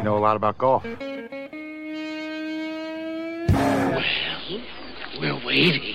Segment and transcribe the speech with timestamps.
[0.00, 0.82] You know a lot about golf.
[0.82, 0.96] Well,
[5.20, 5.94] we're waiting.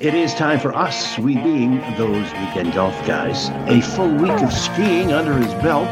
[0.00, 3.50] It is time for us, we being those weekend golf guys.
[3.68, 5.86] A full week of skiing under his belt.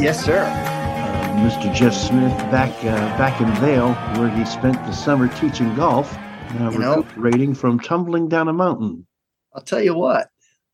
[0.00, 0.38] Yes, sir.
[0.44, 1.72] Uh, Mr.
[1.74, 6.16] Jeff Smith back uh, back in Vail, where he spent the summer teaching golf,
[6.60, 9.04] uh, You know- recuperating from tumbling down a mountain.
[9.54, 10.28] I'll tell you what.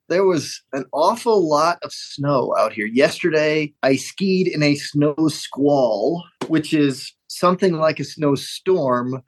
[0.08, 2.86] There was an awful lot of snow out here.
[2.86, 9.22] Yesterday, I skied in a snow squall, which is something like a snowstorm,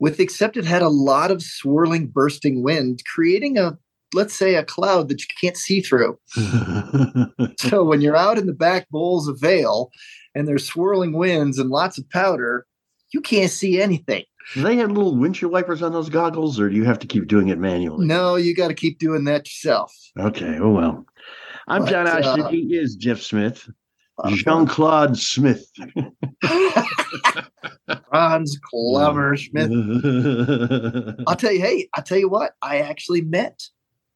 [0.00, 3.78] with except it had a lot of swirling, bursting wind, creating a
[4.14, 6.18] let's say a cloud that you can't see through.
[7.58, 9.90] So when you're out in the back bowls of Vail
[10.34, 12.66] and there's swirling winds and lots of powder,
[13.12, 14.24] you can't see anything.
[14.54, 17.26] Do they have little windshield wipers on those goggles, or do you have to keep
[17.26, 18.06] doing it manually?
[18.06, 19.92] No, you got to keep doing that yourself.
[20.18, 21.04] Okay, oh well.
[21.68, 22.42] I'm But, John Ashton.
[22.42, 23.68] uh, he is Jeff Smith.
[24.28, 25.68] Jean Claude Smith.
[28.08, 29.70] Franz Clever Schmidt.
[29.70, 33.62] I I'll tell you, hey, I'll tell you what, I actually met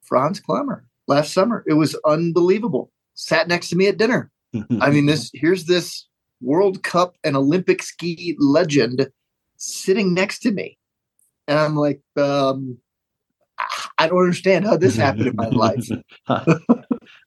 [0.02, 1.64] Franz Klammer last summer.
[1.66, 2.90] It was unbelievable.
[3.14, 4.30] Sat next to me at dinner.
[4.80, 6.06] I mean, this here's this
[6.40, 9.08] World Cup and Olympic ski legend
[9.56, 10.78] sitting next to me.
[11.46, 12.78] And I'm like, um,
[13.98, 15.86] I don't understand how this happened in my life.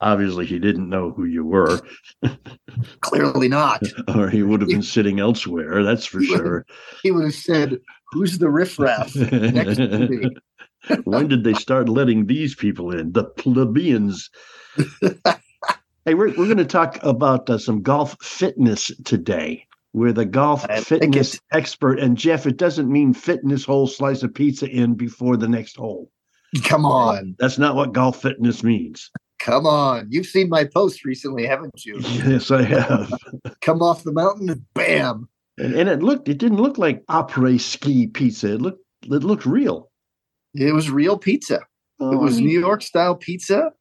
[0.02, 1.80] Obviously, he didn't know who you were,
[3.02, 3.84] Clearly not.
[4.16, 5.84] or he would have been sitting elsewhere.
[5.84, 6.66] That's for sure.
[7.04, 7.80] He would have said,
[8.12, 10.30] Who's the riffraff next to me?
[11.06, 13.12] when did they start letting these people in?
[13.14, 14.30] The plebeians.
[16.06, 19.68] Hey, we're, we're going to talk about uh, some golf fitness today.
[19.94, 22.00] We're the golf I fitness expert.
[22.00, 26.10] And Jeff, it doesn't mean fitness whole slice of pizza in before the next hole.
[26.64, 27.36] Come on.
[27.40, 29.12] That's not what golf fitness means.
[29.40, 30.08] Come on.
[30.10, 32.00] You've seen my post recently, haven't you?
[32.02, 33.12] Yes, I have.
[33.62, 35.28] Come off the mountain and bam.
[35.58, 38.54] and, and it looked, it didn't look like après ski pizza.
[38.54, 39.92] It looked, it looked real.
[40.56, 41.60] It was real pizza.
[42.00, 43.72] Oh, It I was mean, New York style pizza.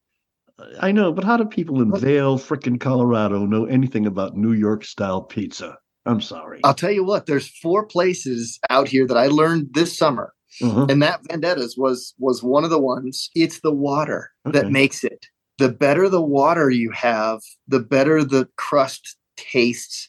[0.81, 4.85] I know, but how do people in Vail, frickin' Colorado, know anything about New York
[4.85, 5.79] style pizza?
[6.07, 6.61] I'm sorry.
[6.65, 10.33] I'll tell you what, there's four places out here that I learned this summer.
[10.61, 10.87] Uh-huh.
[10.89, 13.31] And that Vendettas was was one of the ones.
[13.35, 14.59] It's the water Okay.
[14.61, 15.27] that makes it.
[15.59, 20.09] The better the water you have, the better the crust tastes,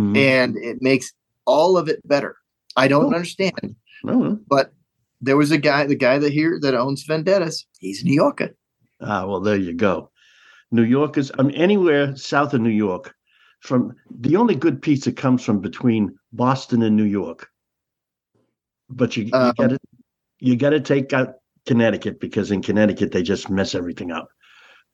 [0.00, 0.16] Mhm.
[0.16, 1.12] and it makes
[1.46, 2.36] all of it better.
[2.76, 3.14] I don't Oh.
[3.14, 3.76] understand,
[4.08, 4.72] Oh, but
[5.20, 8.50] there was a guy, the guy that here that owns Vendettas, he's New Yorker.
[9.04, 10.10] Ah, well, there you go.
[10.70, 13.14] New York is, I mean, anywhere south of New York,
[13.60, 17.48] from the only good pizza comes from between Boston and New York.
[18.90, 19.78] But you, you Um, got to
[20.40, 24.28] you got to take out Connecticut because in Connecticut they just mess everything up.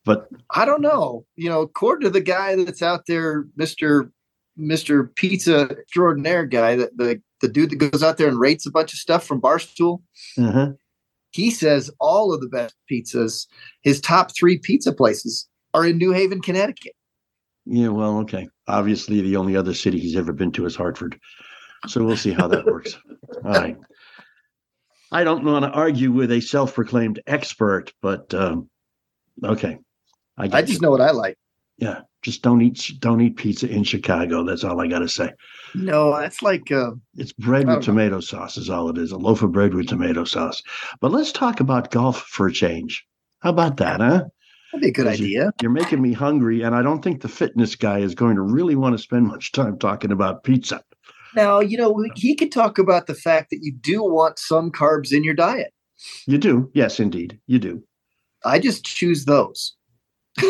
[0.05, 1.27] But I don't know.
[1.37, 4.13] You know, according to the guy that's out there, Mister
[4.57, 8.71] Mister Pizza Extraordinaire guy, that the the dude that goes out there and rates a
[8.71, 10.03] bunch of stuff from Barstool,
[10.39, 10.73] uh-huh.
[11.31, 13.47] He says all of the best pizzas,
[13.83, 16.93] his top three pizza places are in New Haven, Connecticut.
[17.67, 18.49] yeah, well, okay.
[18.67, 21.19] Obviously, the only other city he's ever been to is Hartford.
[21.87, 22.97] So we'll see how that works.
[23.45, 23.77] All right.
[25.13, 28.69] I don't want to argue with a self-proclaimed expert, but um,
[29.45, 29.79] okay.
[30.39, 30.81] I get just you.
[30.81, 31.37] know what I like.
[31.79, 32.03] yeah.
[32.23, 34.45] Just don't eat don't eat pizza in Chicago.
[34.45, 35.31] That's all I got to say.
[35.75, 37.81] No, that's like uh, It's bread with know.
[37.81, 39.13] tomato sauce is all it is.
[39.13, 40.63] A loaf of bread with tomato sauce.
[41.01, 43.07] But let's talk about golf for a change.
[43.41, 44.25] How about that, huh?
[44.73, 45.53] that'd be a good idea.
[45.63, 48.77] You're making me hungry, and I don't think the fitness guy is going to really
[48.77, 50.83] want to spend much time talking about pizza.
[51.35, 55.13] Now, you know, he could talk about the fact that you do want some carbs
[55.13, 55.73] in your diet.
[56.27, 57.83] You do, yes, indeed, you do.
[58.45, 59.75] I just choose those.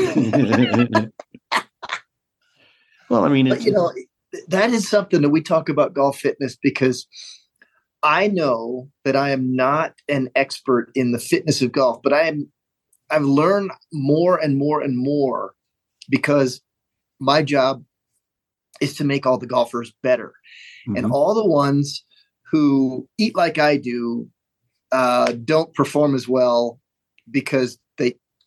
[3.10, 3.92] well, I mean, But you know,
[4.48, 7.06] that is something that we talk about golf fitness because
[8.02, 12.28] I know that I am not an expert in the fitness of golf, but I
[12.28, 12.50] am
[13.10, 15.54] I've learned more and more and more
[16.08, 16.60] because
[17.18, 17.84] my job
[18.80, 20.32] is to make all the golfers better.
[20.86, 21.12] And Mhm.
[21.12, 22.04] all the ones
[22.50, 24.30] who eat like I do
[24.92, 26.80] uh, don't perform as well
[27.30, 27.78] because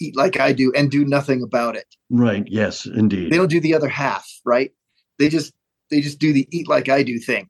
[0.04, 1.96] eat like I do and do nothing about it.
[2.10, 3.32] Right, yes, indeed.
[3.32, 4.72] they don't do the other half right?
[5.20, 5.54] They just
[5.90, 7.50] they just do the eat like i do thing.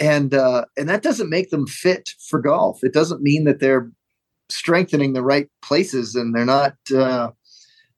[0.00, 2.82] And uh and that doesn't make them fit for golf.
[2.82, 3.90] It doesn't mean that they're
[4.48, 7.30] strengthening the right places and they're not uh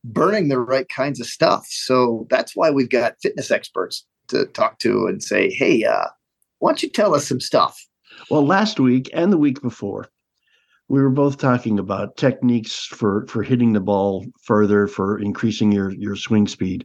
[0.02, 1.66] burning the right kinds of stuff.
[1.68, 6.06] So that's why we've got fitness experts to talk to and say hey uh
[6.58, 7.86] why don't you tell us some stuff?
[8.30, 10.08] Well, last week and the week before,
[10.90, 15.92] we were both talking about techniques for for hitting the ball further, for increasing your
[15.92, 16.84] your swing speed,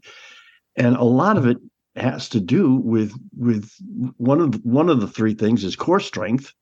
[0.76, 1.58] and a lot of it
[1.96, 3.72] has to do with with
[4.18, 6.54] one of one of the three things is core strength.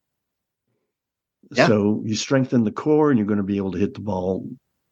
[1.52, 1.68] Yeah.
[1.68, 4.48] So you strengthen the core, and you're going to be able to hit the ball,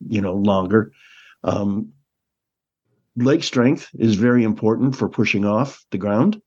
[0.05, 0.91] you know, longer.
[1.45, 1.93] Um,
[3.15, 6.41] leg strength is very important for pushing off the ground.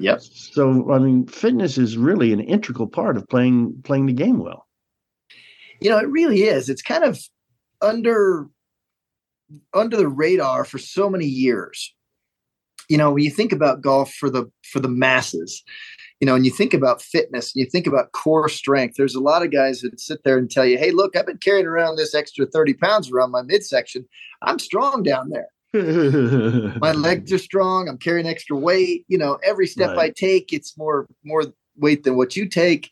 [0.00, 0.22] Yep.
[0.22, 4.66] So I mean, fitness is really an integral part of playing playing the game well.
[5.84, 6.70] You know, it really is.
[6.70, 7.20] It's kind of
[7.82, 8.48] under
[9.74, 11.94] under the radar for so many years.
[12.88, 15.62] You know, when you think about golf for the for the masses,
[16.20, 19.20] you know, and you think about fitness, and you think about core strength, there's a
[19.20, 21.96] lot of guys that sit there and tell you, "Hey, look, I've been carrying around
[21.96, 24.06] this extra 30 pounds around my midsection.
[24.40, 25.48] I'm strong down there.
[26.80, 30.10] my legs are strong i'm carrying extra weight you know every step Right.
[30.10, 31.46] i take it's more more
[31.76, 32.90] weight than what you take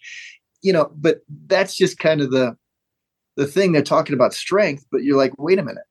[0.63, 2.57] you know but that's just kind of the
[3.37, 5.85] the thing they're talking about strength but you're like wait a minute.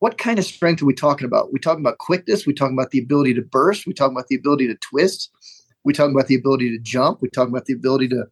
[0.00, 1.52] What kind of strength are we talking about?
[1.52, 2.44] We talking about quickness?
[2.44, 3.86] We talking about the ability to burst?
[3.86, 5.30] We talking about the ability to twist?
[5.84, 7.22] We talking about the ability to jump?
[7.22, 8.24] We talking about the ability to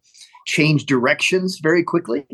[0.47, 2.27] change directions very quickly?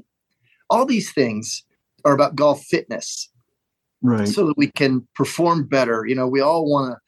[0.71, 1.63] All these things
[2.03, 3.29] are about golf fitness.
[4.01, 4.27] Right.
[4.27, 6.05] so that we can perform better.
[6.07, 6.99] You know, we all want to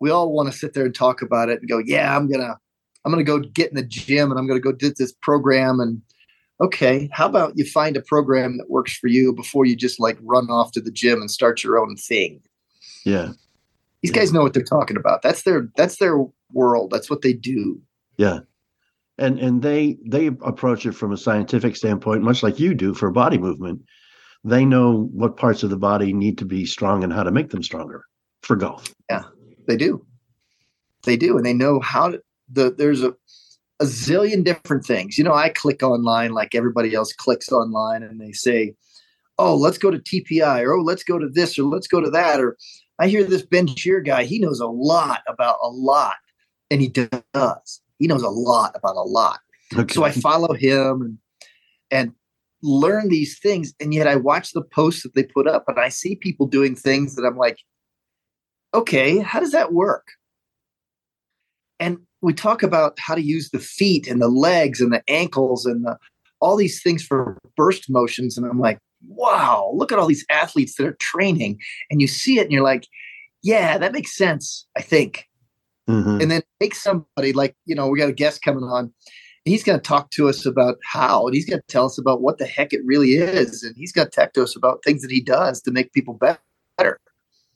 [0.00, 2.56] we all want to sit there and talk about it and go, yeah, I'm gonna
[3.04, 6.02] I'm gonna go get in the gym and I'm gonna go do this program and
[6.60, 10.18] okay, how about you find a program that works for you before you just like
[10.22, 12.40] run off to the gym and start your own thing.
[13.04, 13.32] yeah.
[14.02, 14.20] These Yeah.
[14.20, 15.20] guys know what they're talking about.
[15.22, 16.16] That's their that's their
[16.54, 16.90] world.
[16.90, 17.80] That's what they do.
[18.16, 18.40] Yeah.
[19.18, 23.10] And and they they approach it from a scientific standpoint, much like you do for
[23.10, 23.82] body movement.
[24.42, 27.50] They know what parts of the body need to be strong and how to make
[27.50, 28.06] them stronger
[28.42, 28.94] for golf.
[29.10, 29.24] Yeah,
[29.68, 30.02] they do.
[31.02, 32.22] They do, and they know how to.
[32.50, 33.14] The there's a
[33.80, 35.16] a zillion different things.
[35.16, 38.74] You know, I click online like everybody else clicks online, and they say,
[39.38, 42.10] "Oh, let's go to TPI," or "Oh, let's go to this," or "Let's go to
[42.10, 42.56] that." Or
[42.98, 44.24] I hear this Ben Shear guy.
[44.24, 46.16] He knows a lot about a lot,
[46.70, 47.82] and he does.
[47.98, 49.40] He knows a lot about a lot.
[49.76, 49.94] Okay.
[49.94, 51.18] So I follow him and
[51.90, 52.12] and
[52.62, 55.88] learn these things, and yet I watch the posts that they put up, and I
[55.88, 57.58] see people doing things that I'm like,
[58.74, 60.08] okay, how does that work?
[61.78, 65.64] And we talk about how to use the feet and the legs and the ankles
[65.66, 65.96] and the,
[66.40, 68.78] all these things for burst motions, and I'm like,
[69.08, 71.58] wow, look at all these athletes that are training,
[71.90, 72.86] and you see it, and you're like,
[73.42, 74.66] yeah, that makes sense.
[74.76, 75.26] I think
[75.88, 76.22] Mhm.
[76.22, 78.92] and then take somebody like you know we got a guest coming on
[79.44, 82.20] he's going to talk to us about how and he's going to tell us about
[82.20, 85.00] what the heck it really is and he's going to talk to us about things
[85.02, 87.00] that he does to make people better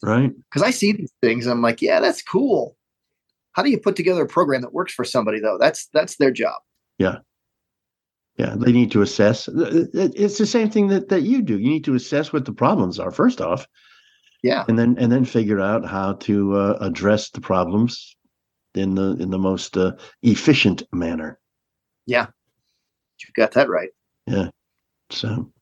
[0.02, 0.32] Right.
[0.50, 2.76] because i see these things and i'm like yeah that's cool
[3.54, 6.30] how do you put together a program that works for somebody though that's that's their
[6.30, 6.60] job
[6.98, 7.18] Yeah.
[8.36, 9.46] Yeah, they need to assess.
[9.46, 11.56] It- it- It's the same thing that, that you do.
[11.56, 13.64] You need to assess what the problems are first off,
[14.42, 18.16] yeah and then and then figure out how to uh, address the problems
[18.74, 19.92] in the in the most uh,
[20.22, 21.38] efficient manner.
[22.06, 22.26] Yeah.
[23.20, 23.90] you got that right
[24.26, 24.48] Yeah.
[25.10, 25.52] So,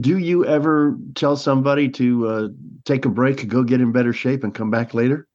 [0.00, 2.48] do you ever tell somebody to uh,
[2.84, 5.27] take a break, go get in better shape, and come back later?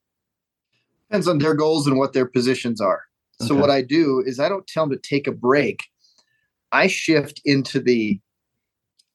[1.14, 3.04] Depends on their goals and what their positions are.
[3.40, 3.62] So Okay.
[3.62, 5.84] what I do is I don't tell them to take a break.
[6.72, 8.20] I shift into the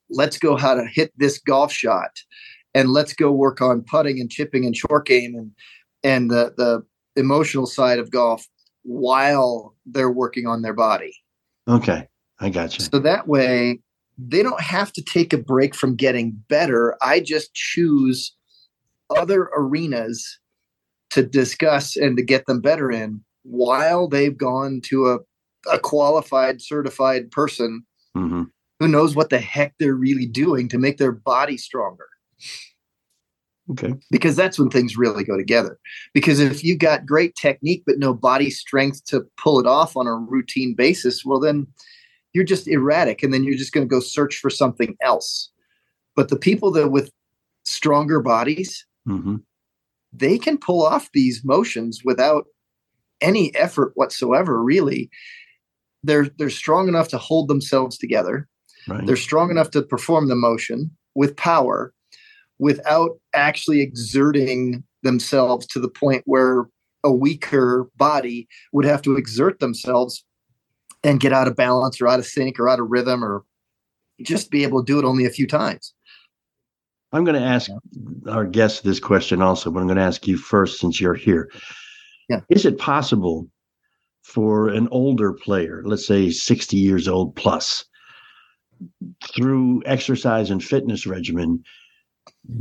[0.08, 2.12] let's go how to hit this golf shot
[2.72, 5.50] and let's go work on putting and chipping and short game and
[6.04, 6.84] and the the
[7.20, 8.46] emotional side of golf
[8.84, 11.12] while they're working on their body.
[11.66, 12.06] Okay,
[12.38, 12.84] I got you.
[12.92, 13.80] So that way
[14.18, 16.96] they don't have to take a break from getting better.
[17.02, 18.36] I just choose
[19.10, 20.38] other arenas
[21.10, 25.18] to discuss and to get them better in while they've gone to a,
[25.72, 27.84] a qualified, certified person
[28.14, 28.44] hmm
[28.80, 32.06] who knows what the heck they're really doing to make their body stronger.
[33.70, 35.78] Okay, Because that's when things really go together.
[36.14, 40.06] Because if you've got great technique but no body strength to pull it off on
[40.06, 41.66] a routine basis, well, then
[42.32, 45.50] you're just erratic and then you're just going to go search for something else.
[46.16, 47.10] But the people that with
[47.64, 49.36] stronger bodies, hmm
[50.12, 52.46] they can pull off these motions without
[53.20, 55.10] any effort whatsoever, really.
[56.02, 58.48] They're they're strong enough to hold themselves together.
[58.86, 59.06] right.
[59.06, 61.92] They're strong enough to perform the motion with power
[62.58, 66.68] without actually exerting themselves to the point where
[67.04, 70.24] a weaker body would have to exert themselves
[71.04, 73.44] and get out of balance or out of sync or out of rhythm or
[74.22, 75.94] just be able to do it only a few times.
[77.12, 77.70] I'm going to ask
[78.28, 81.50] our guest this question also, but I'm going to ask you first since you're here.
[82.28, 82.40] Yeah.
[82.50, 83.48] Is it possible
[84.22, 87.84] for an older player, let's say 60 years old plus,
[89.34, 91.62] through exercise and fitness regimen,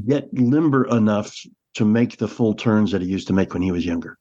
[0.07, 1.35] get limber enough
[1.75, 4.17] to make the full turns that he used to make when he was younger?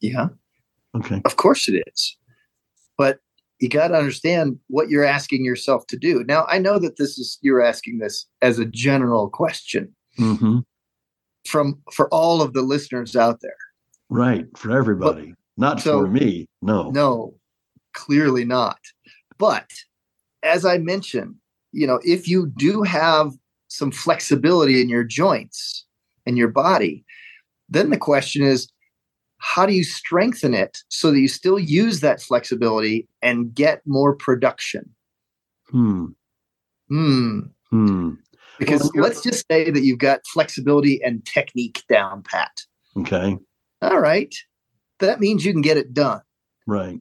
[0.00, 0.28] Yeah,
[0.94, 1.22] Okay.
[1.24, 2.16] of course it is.
[2.98, 3.18] But
[3.60, 6.24] you got to understand what you're asking yourself to do.
[6.24, 10.60] Now, I know that this is you're asking this as a general question hmm
[11.46, 13.56] from for all of the listeners out there.
[14.08, 14.46] Right.
[14.56, 16.48] For everybody, not so- for me.
[16.60, 16.90] No.
[16.90, 17.34] No,
[17.94, 18.78] clearly not.
[19.38, 19.70] But
[20.42, 21.36] as I mentioned,
[21.72, 23.32] you know, if you do have
[23.68, 25.84] some flexibility in your joints
[26.24, 27.04] and your body,
[27.68, 28.68] then the question is
[29.46, 34.14] how do you strengthen it so that you still use that flexibility and get more
[34.14, 34.90] production?
[35.70, 36.06] Hmm.
[36.88, 37.40] Hmm.
[37.70, 38.10] Hmm.
[38.58, 42.62] Because Well, let's just say that you've got flexibility and technique down pat.
[42.96, 43.38] Okay.
[43.82, 44.34] All right.
[44.98, 46.22] That means you can get it done.
[46.66, 46.98] Right.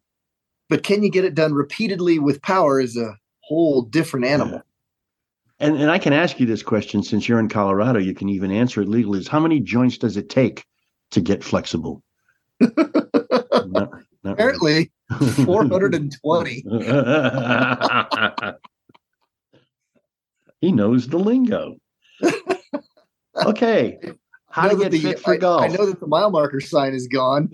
[0.69, 4.61] But can you get it done repeatedly with power is a whole different animal.
[5.59, 8.51] And and I can ask you this question since you're in Colorado, you can even
[8.51, 9.19] answer it legally.
[9.19, 10.63] Is how many joints does it take
[11.11, 12.03] to get flexible?
[13.67, 13.91] Not-
[14.23, 14.91] not really.
[15.09, 16.63] Apparently, 420.
[20.61, 21.75] he knows the lingo.
[23.45, 23.99] Okay.
[24.49, 25.61] How to get the- fit for I- golf.
[25.63, 27.49] I know that the mile marker sign is gone.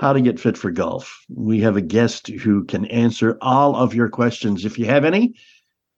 [0.00, 1.24] How to get fit for golf.
[1.30, 4.64] We have a guest who can answer all of your questions.
[4.66, 5.34] If you have any,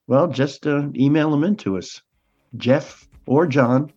[0.06, 2.00] well, just uh, email them in to us,
[2.56, 3.92] Jeff or John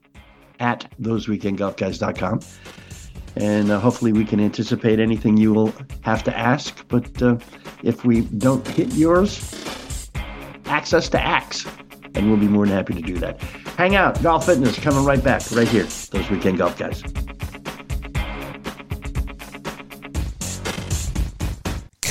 [0.60, 2.40] at thoseweekendgolfguys.com.
[3.38, 6.88] And uh, hopefully we can anticipate anything you will have to ask.
[6.88, 7.38] But uh,
[7.84, 10.10] if we don't hit yours,
[10.66, 11.66] access to axe.
[12.16, 13.42] And we'll be more than happy to do that.
[13.78, 15.84] Hang out, Golf Fitness, coming right back, right here.
[16.12, 17.04] Those Weekend Golf Guys.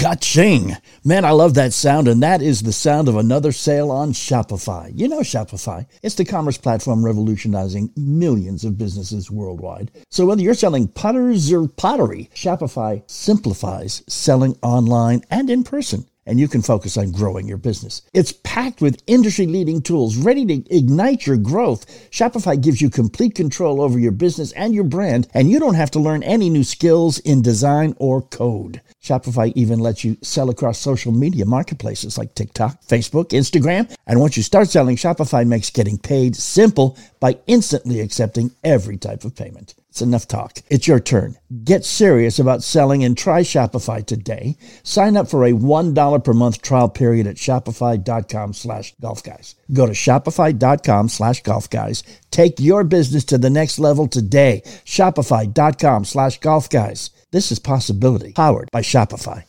[0.05, 0.77] Ka-ching!
[1.03, 4.93] Man, I love that sound, and that is the sound of another sale on Shopify.
[4.95, 5.87] You know Shopify.
[6.03, 9.91] It's the commerce platform revolutionizing millions of businesses worldwide.
[10.11, 16.05] So whether you're selling putters or pottery, Shopify simplifies selling online and in person.
[16.27, 18.03] And you can focus on growing your business.
[18.15, 21.87] It's packed with industry leading tools ready to ignite your growth.
[22.11, 25.91] Shopify gives you complete control over your business and your brand, and you don't have
[25.93, 28.81] to learn any new skills in design or code.
[29.03, 33.95] Shopify even lets you sell across social media marketplaces like TikTok, Facebook, Instagram.
[34.07, 39.25] And once you start selling, Shopify makes getting paid simple by instantly accepting every type
[39.25, 39.75] of payment.
[39.95, 40.59] It's enough talk.
[40.69, 41.37] It's your turn.
[41.63, 44.57] Get serious about selling and try Shopify today.
[44.83, 49.55] Sign up for a $1 per month trial period at shopify.com slash golf guys.
[49.73, 52.03] Go to shopify.com slash golf guys.
[52.33, 54.63] Take your business to the next level today.
[54.85, 57.11] Shopify.com slash golf guys.
[57.31, 59.45] This is possibility powered by Shopify.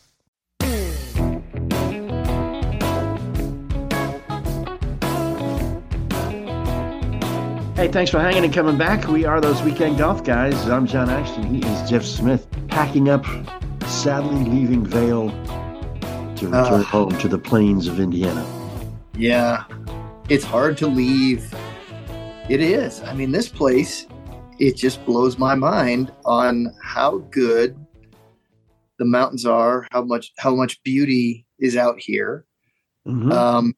[7.75, 9.07] Hey, thanks for hanging and coming back.
[9.07, 10.55] We are those weekend golf guys.
[10.69, 11.53] I'm John Ashton.
[11.53, 13.25] He is Jeff Smith, packing up,
[13.85, 15.29] sadly leaving Vail
[16.37, 16.83] to return Ah.
[16.83, 18.45] home to the plains of Indiana.
[19.17, 19.65] Yeah,
[20.29, 21.53] it's hard to leave.
[22.49, 23.01] It is.
[23.03, 24.07] I mean, this place,
[24.57, 27.75] it just blows my mind on how good
[28.99, 32.45] the mountains are, how much how much beauty is out here.
[33.05, 33.33] Mhm.
[33.33, 33.73] Um,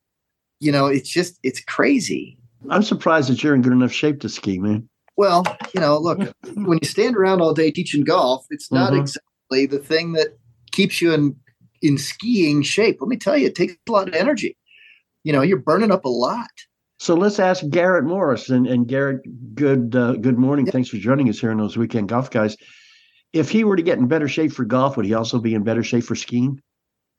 [0.60, 2.37] you know, it's just it's crazy.
[2.70, 4.88] I'm surprised that you're in good enough shape to ski, man.
[5.16, 5.44] Well,
[5.74, 6.20] you know, look,
[6.56, 9.00] when you stand around all day teaching golf, it's not Mhm.
[9.02, 10.38] exactly the thing that
[10.72, 11.36] keeps you in
[11.84, 12.98] in skiing shape.
[13.00, 14.58] Let me tell you, it takes a lot of energy.
[15.24, 16.50] You know, you're burning up a lot.
[17.00, 18.50] So let's ask Garrett Morris.
[18.50, 19.22] And, and Garrett,
[19.54, 20.66] good uh, good morning.
[20.66, 20.72] Yeah.
[20.72, 22.58] Thanks for joining us here on those weekend golf guys.
[23.34, 25.64] If he were to get in better shape for golf, would he also be in
[25.64, 26.60] better shape for skiing?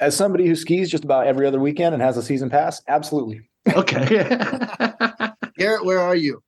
[0.00, 3.43] As somebody who skis just about every other weekend and has a season pass, absolutely.
[3.73, 4.26] Okay.
[5.58, 6.42] Garrett, where are you?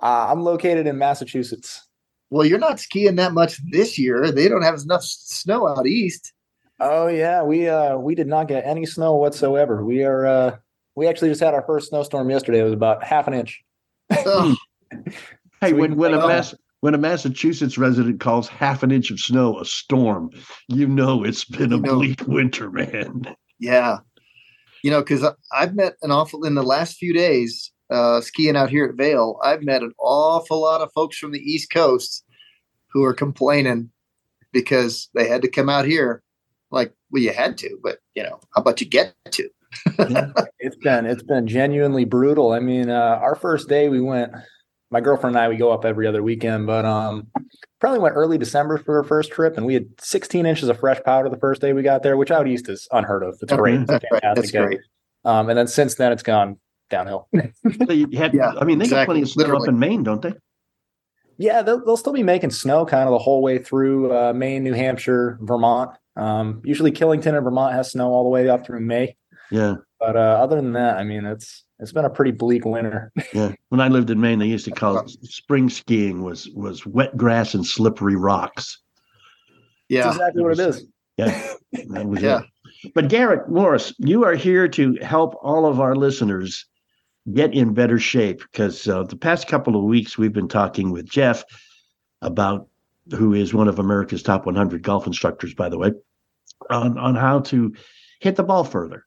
[0.00, 1.86] Uh, I'm located in Massachusetts.
[2.30, 4.30] Well, you're not skiing that much this year.
[4.32, 6.32] They don't have enough snow out east.
[6.80, 9.84] Oh yeah, we uh we did not get any snow whatsoever.
[9.84, 10.56] We are uh
[10.94, 12.60] we actually just had our first snowstorm yesterday.
[12.60, 13.62] It was about half an inch.
[14.10, 14.56] Ugh,
[15.60, 19.10] hey, So when, when a play Mass, when a Massachusetts resident calls half an inch
[19.10, 20.30] of snow a storm,
[20.68, 21.94] you know it's been a You know.
[21.94, 23.34] bleak winter, man.
[23.58, 23.98] yeah,
[24.82, 28.70] you know, because I've met an awful in the last few days uh, skiing out
[28.70, 29.38] here at Vail.
[29.42, 32.24] I've met an awful lot of folks from the East Coast
[32.88, 33.90] who are complaining
[34.52, 36.22] because they had to come out here.
[36.70, 39.48] Like, well, you had to, but you know, how about you get to?
[40.58, 42.52] It's been it's been genuinely brutal.
[42.52, 44.32] I mean, uh, our first day we went.
[44.90, 47.26] My girlfriend and I we go up every other weekend, but um,
[47.80, 51.00] probably went early December for our first trip, and we had 16 inches of fresh
[51.04, 53.36] powder the first day we got there, which out east is unheard of.
[53.42, 53.80] It's great.
[53.80, 54.80] It's Right, fantastic That's great.
[55.24, 56.58] Um, and then since then, it's gone
[56.90, 57.28] downhill.
[57.86, 60.22] So you had, Yeah, I mean, they got plenty of snow up in Maine, don't
[60.22, 60.32] they?
[61.38, 64.62] yeah, they'll, they'll still be making snow kind of the whole way through uh, Maine,
[64.64, 65.90] New Hampshire, Vermont.
[66.16, 69.16] Um, usually, Killington and Vermont has snow all the way up through May.
[69.50, 73.12] Yeah, But uh, other than that, I mean, it's it's been a pretty bleak winter.
[73.34, 73.52] yeah.
[73.68, 77.16] When I lived in Maine, they used to call it spring skiing was was wet
[77.18, 78.80] grass and slippery rocks.
[79.88, 80.04] Yeah.
[80.04, 80.84] That's exactly what it is.
[81.18, 81.52] Yeah,
[81.90, 82.40] that was Yeah.
[82.40, 82.92] it.
[82.94, 86.64] But Garrett Morris, you are here to help all of our listeners
[87.32, 91.08] get in better shape because uh, the past couple of weeks we've been talking with
[91.08, 91.44] Jeff
[92.22, 92.68] about
[93.14, 95.92] who is one of America's top 100 golf instructors, by the way,
[96.70, 97.74] on on how to
[98.20, 99.04] hit the ball further.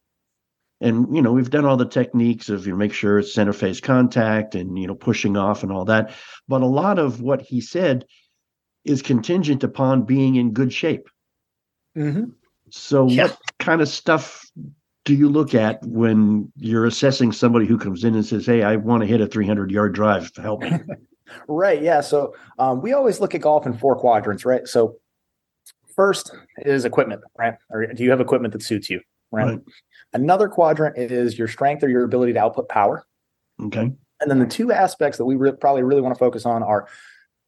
[0.82, 3.54] And you know we've done all the techniques of you know, make sure it's center
[3.54, 6.14] face contact and you know pushing off and all that,
[6.48, 8.06] but a lot of what he said
[8.86, 11.10] is contingent upon being in good shape.
[11.98, 12.32] Mm-hmm.
[12.70, 13.24] So, Yeah.
[13.24, 14.50] what kind of stuff
[15.10, 18.76] do you look at when you're assessing somebody who comes in and says, "Hey, I
[18.76, 20.32] want to hit a 300 yard drive.
[20.38, 20.72] Help me."
[21.48, 21.80] Right.
[21.84, 22.02] Yeah.
[22.02, 24.68] So um, we always look at golf in four quadrants, right?
[24.68, 24.96] So
[25.96, 26.32] first
[26.66, 27.54] is equipment, right?
[27.70, 29.00] Or do you have equipment that suits you,
[29.32, 29.46] right?
[29.46, 29.60] Right.
[30.12, 33.06] Another quadrant is your strength or your ability to output power.
[33.62, 33.92] Okay.
[34.22, 36.88] And then the two aspects that we re- probably really want to focus on are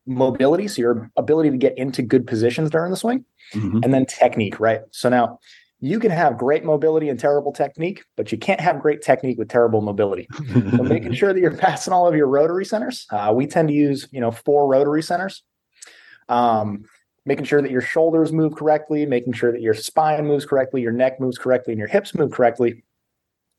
[0.06, 3.26] mobility, so your ability to get into good positions during the swing,
[3.56, 3.84] Mhm.
[3.84, 4.82] and then technique, right?
[4.92, 5.40] So now
[5.82, 9.50] you can have great mobility and terrible technique, but you can't have great technique with
[9.50, 10.28] terrible mobility.
[10.38, 13.08] So making sure that you're passing all of your rotary centers.
[13.10, 15.44] Uh, we tend to use, you know, four rotary centers.
[16.30, 16.86] Um,
[17.26, 20.92] making sure that your shoulders move correctly, making sure that your spine moves correctly, your
[20.92, 22.84] neck moves correctly, and your hips move correctly.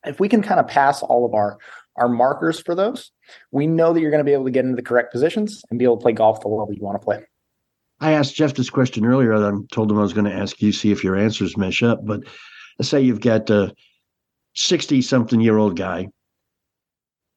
[0.04, 1.58] If we can kind of pass all of our
[1.96, 3.10] our markers for those,
[3.50, 5.78] we know that you're going to be able to get into the correct positions and
[5.78, 7.22] be able to play golf the level you want to play.
[8.02, 9.32] I asked Jeff this question earlier.
[9.32, 12.04] I told him I was going to ask you, see if your answers mesh up.
[12.04, 12.22] But
[12.78, 13.72] let's say you've got a
[14.54, 16.08] 60 something year old guy,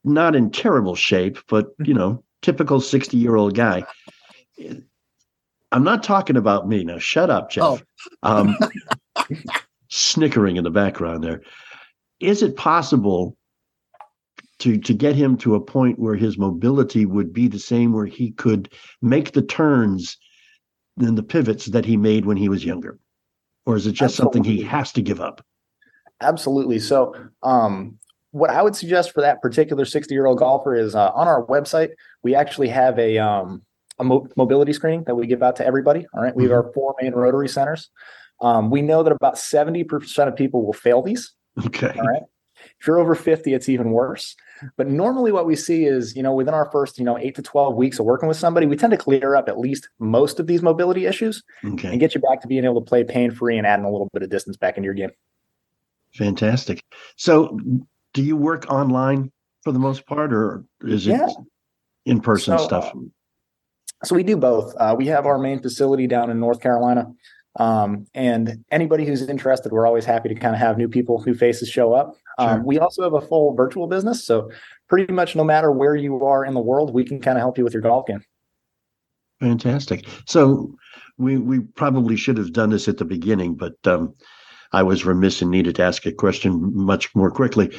[0.03, 3.83] not in terrible shape, but, you know, typical 60 year old guy.
[5.71, 6.97] I'm not talking about me now.
[6.97, 7.83] Shut up, Jeff.
[8.21, 8.55] Um,
[9.89, 11.41] snickering in the background there.
[12.19, 13.35] Is it possible
[14.59, 18.05] to to get him to a point where his mobility would be the same, where
[18.05, 20.17] he could make the turns
[20.97, 22.99] and the pivots that he made when he was younger,
[23.65, 25.45] or is it just something he has to give up?
[26.21, 26.79] Absolutely.
[26.79, 27.97] So, um,
[28.31, 31.45] what I would suggest for that particular 60 year old golfer is uh, on our
[31.45, 33.61] website, we actually have a, um,
[33.97, 36.05] a mo- mobility screening that we give out to everybody.
[36.13, 36.35] All right.
[36.35, 37.89] We have our four main rotary centers.
[38.41, 41.31] Um, we know that about 70% of people will fail these.
[41.65, 41.93] Okay.
[41.97, 42.23] All right.
[42.79, 44.35] If you're over 50, it's even worse.
[44.77, 47.41] But normally what we see is, you know, within our first, you know, eight to
[47.41, 50.47] 12 weeks of working with somebody, we tend to clear up at least most of
[50.47, 51.89] these mobility issues Okay.
[51.89, 54.09] and get you back to being able to play pain free and adding a little
[54.13, 55.11] bit of distance back into your game.
[56.13, 56.81] Fantastic.
[57.17, 57.59] So,
[58.13, 59.31] do you work online
[59.63, 61.19] for the most part, or is it
[62.05, 62.91] in person So, stuff?
[62.93, 63.11] um,
[64.03, 64.73] so we do both.
[64.77, 67.11] Uh, we have our main facility down in North Carolina.
[67.57, 71.33] Um, and anybody who's interested, we're always happy to kind of have new people, new
[71.33, 72.15] faces show up.
[72.37, 72.63] Um, Sure.
[72.65, 74.25] we also have a full virtual business.
[74.25, 74.51] So
[74.89, 77.57] pretty much no matter where you are in the world, we can kind of help
[77.57, 78.21] you with your golf game.
[79.39, 80.05] Fantastic.
[80.25, 80.75] So
[81.17, 84.13] we we probably should have done this at the beginning, but um,
[84.71, 87.75] I was remiss and needed to ask a question much more quickly.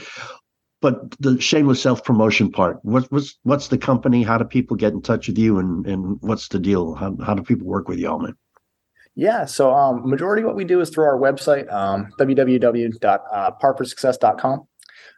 [0.82, 2.78] But the shameless self promotion part.
[2.82, 4.22] What what's what's the company?
[4.22, 5.58] How do people get in touch with you?
[5.58, 6.94] And and what's the deal?
[6.94, 8.36] How how do people work with y'all, man?
[9.16, 9.46] Yeah.
[9.46, 14.68] So um, majority of what we do is through our website, um, www.par4success.com.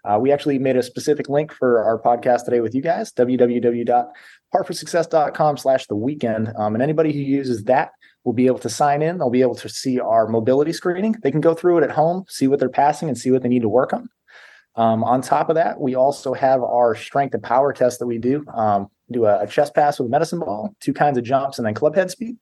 [0.04, 5.56] Uh, we actually made a specific link for our podcast today with you guys, www.par4success.com
[5.56, 6.52] slash the weekend.
[6.56, 7.90] Um, and anybody who uses that
[8.24, 9.18] will be able to sign in.
[9.18, 11.16] They'll be able to see our mobility screening.
[11.22, 13.48] They can go through it at home, see what they're passing and see what they
[13.48, 14.08] need to work on.
[14.76, 18.18] Um, on top of that, we also have our strength and power test that we
[18.18, 18.44] do.
[18.54, 21.66] Um, do a, a chest pass with a medicine ball, two kinds of jumps, and
[21.66, 22.36] then club head speed.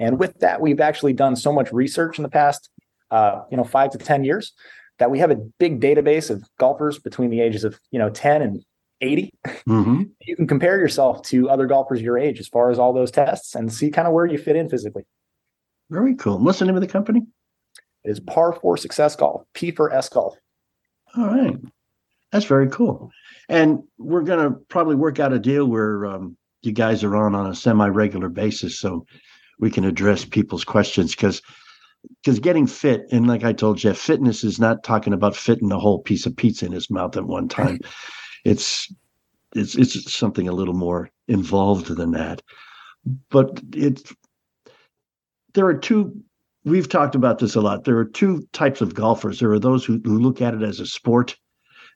[0.00, 2.70] And with that, we've actually done so much research in the past,
[3.10, 4.52] uh, you know, five to ten years,
[4.98, 8.42] that we have a big database of golfers between the ages of you know ten
[8.42, 8.64] and
[9.02, 9.30] eighty.
[9.46, 10.02] Mm-hmm.
[10.26, 13.54] You can compare yourself to other golfers your age as far as all those tests
[13.54, 15.04] and see kind of where you fit in physically.
[15.90, 16.38] Very cool.
[16.38, 17.22] What's the name of the company?
[18.04, 20.36] It is Par for Success Golf, P for S Golf.
[21.16, 21.56] All right.
[22.30, 23.10] That's very cool.
[23.48, 27.34] And we're going to probably work out a deal where um, you guys are on
[27.34, 29.04] on a semi-regular basis so
[29.60, 31.42] we can address people's questions because
[32.22, 35.78] because getting fit and like I told Jeff, fitness is not talking about fitting a
[35.78, 37.78] whole piece of pizza in his mouth at one time.
[38.44, 38.92] it's
[39.54, 42.42] it's it's something a little more involved than that.
[43.30, 44.14] But it's
[45.54, 46.22] there are two.
[46.64, 47.84] We've talked about this a lot.
[47.84, 49.40] There are two types of golfers.
[49.40, 51.36] There are those who, who look at it as a sport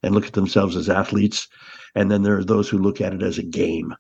[0.03, 1.49] and look at themselves as athletes,
[1.95, 3.95] and then there are those who look at it as a game.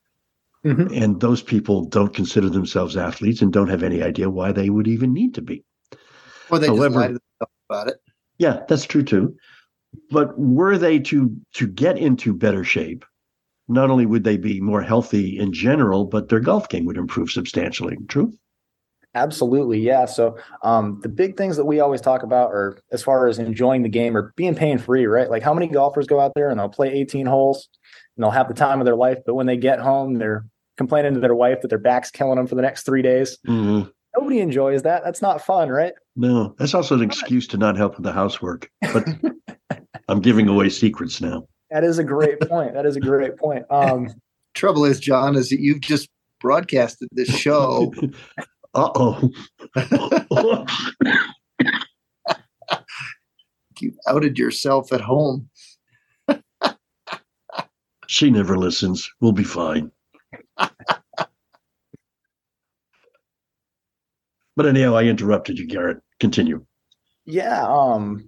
[0.64, 1.02] Mhm.
[1.02, 4.88] And those people don't consider themselves athletes and don't have any idea why they would
[4.88, 5.62] even need to be.
[6.50, 7.96] Or they However- just lie to themselves about it.
[8.38, 9.34] Yeah, that's true too.
[10.10, 13.04] But were they to to get into better shape,
[13.68, 17.30] not only would they be more healthy in general, but their golf game would improve
[17.30, 17.96] substantially.
[18.08, 18.32] True.
[19.16, 20.06] Absolutely, yeah.
[20.06, 23.82] So um, the big things that we always talk about are as far as enjoying
[23.84, 25.30] the game or being pain free, right?
[25.30, 27.68] Like how many golfers go out there and they'll play 18 holes
[28.16, 30.44] and they'll have the time of their life, but when they get home, they're
[30.76, 33.38] complaining to their wife that their back's killing them for the next three days.
[33.46, 33.90] Mhm.
[34.16, 35.02] Nobody enjoys that.
[35.04, 35.92] That's not fun, right?
[36.16, 38.70] No, that's also an excuse to not help with the housework.
[38.92, 39.08] But
[40.08, 41.44] I'm giving away secrets now.
[41.70, 42.74] That is a great point.
[42.74, 43.64] That is a great point.
[43.70, 44.08] Um,
[44.54, 46.08] Trouble is, John, is that you've just
[46.40, 47.92] broadcasted this show.
[48.76, 49.30] Uh oh.
[53.80, 55.48] you outed yourself at home.
[58.06, 59.08] she never listens.
[59.20, 59.90] We'll be fine.
[64.56, 65.98] But anyhow, I interrupted you, Garrett.
[66.20, 66.64] Continue.
[67.26, 67.64] yeah.
[67.66, 68.24] Um,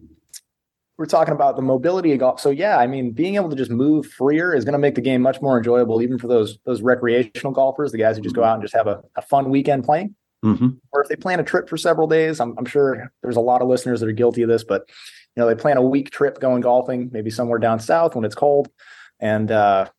[0.99, 2.41] we're talking about the mobility of golf.
[2.41, 5.03] So yeah, I mean, being able to just move freer is going to make the
[5.03, 8.43] game much more enjoyable, even for those those recreational golfers, the guys who just go
[8.43, 10.15] out and just have a, a fun weekend playing.
[10.43, 13.41] hmm or if they plan a trip for several days, I'm, I'm sure there's a
[13.43, 14.89] lot of listeners that are guilty of this, but
[15.37, 18.35] you know, they plan a week trip going golfing, maybe somewhere down south when it's
[18.35, 18.71] cold.
[19.21, 19.91] And, uh,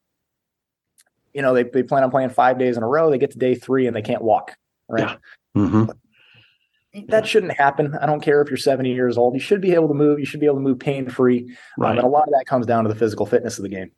[1.37, 3.11] you know, they, they plan on playing five days in a row.
[3.11, 4.57] They get to day three and they can't walk.
[4.89, 5.19] Right.
[5.53, 5.83] hmm
[7.09, 7.95] That shouldn't happen.
[8.01, 9.35] I don't care if you're 70 years old.
[9.35, 10.17] You should be able to move.
[10.17, 11.55] You should be able to move pain free.
[11.77, 11.95] Right.
[11.95, 13.91] and a lot of that comes down to the physical fitness of the game.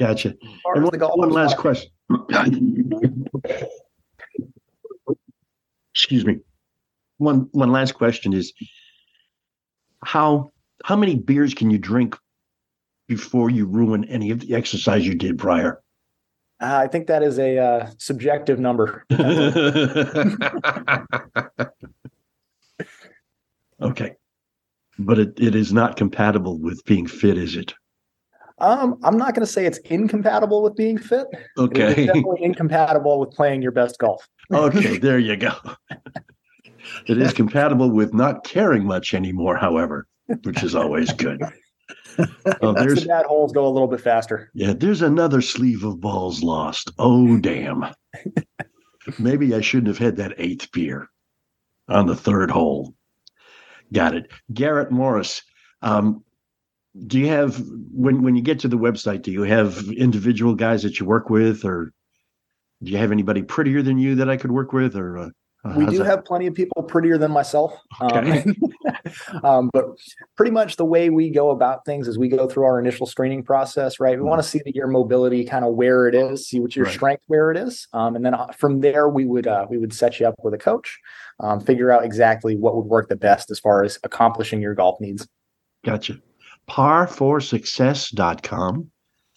[0.00, 0.30] Gotcha.
[0.30, 0.36] As
[0.74, 1.88] And as one, one last question.
[5.94, 6.40] Excuse me.
[7.18, 8.52] One one last question is
[10.04, 10.50] how
[10.84, 12.16] how many beers can you drink
[13.06, 15.81] before you ruin any of the exercise you did prior?
[16.62, 19.04] Uh, I think that is a uh, subjective number.
[23.82, 24.14] okay.
[24.96, 27.74] But it, it is not compatible with being fit, is it?
[28.58, 31.26] Um, I'm not going to say it's incompatible with being fit.
[31.58, 32.06] Okay.
[32.06, 34.28] definitely incompatible with playing your best golf.
[34.52, 35.54] okay, there you go.
[37.08, 40.06] It is compatible with not caring much anymore, however,
[40.44, 41.42] which is always good.
[42.16, 44.50] That's there's the bad holes go a little bit faster.
[44.54, 46.90] yeah, there's another sleeve of balls lost.
[46.98, 47.86] Oh damn.
[49.18, 51.08] Maybe I shouldn't have had that eighth beer
[51.88, 52.94] on the third hole.
[53.92, 54.30] Got it.
[54.52, 55.42] Garrett Morris.
[55.82, 56.24] Um,
[57.06, 57.60] do you have
[57.92, 61.30] when when you get to the website, do you have individual guys that you work
[61.30, 61.92] with or
[62.82, 65.28] do you have anybody prettier than you that I could work with or uh,
[65.76, 66.06] We do that?
[66.06, 67.78] have plenty of people prettier than myself.
[68.00, 68.42] Okay.
[68.42, 68.56] Um,
[69.44, 69.84] um, but
[70.36, 73.44] pretty much the way we go about things is we go through our initial screening
[73.44, 74.18] process, right?
[74.18, 76.86] We want to see that your mobility kind of where it is, see what your
[76.86, 76.94] Right.
[76.94, 79.92] strength where it is, um, and then uh, from there we would uh, we would
[79.92, 80.98] set you up with a coach,
[81.38, 85.00] um, figure out exactly what would work the best as far as accomplishing your golf
[85.00, 85.28] needs.
[85.84, 86.18] Gotcha.
[86.68, 88.90] Par4success.com.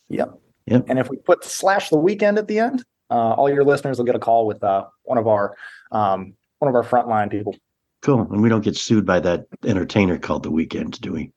[0.10, 0.40] Yep.
[0.68, 0.86] Yep.
[0.88, 4.06] And if we put slash the weekend at the end, uh, all your listeners will
[4.06, 5.56] get a call with uh, one of our
[5.92, 7.56] um, one of our frontline people.
[8.02, 8.22] Cool.
[8.32, 11.32] And we don't get sued by that entertainer called The Weeknd, do we?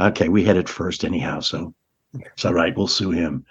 [0.00, 1.74] Okay, we had it first anyhow, so
[2.14, 2.76] it's all right.
[2.76, 3.44] We'll sue him.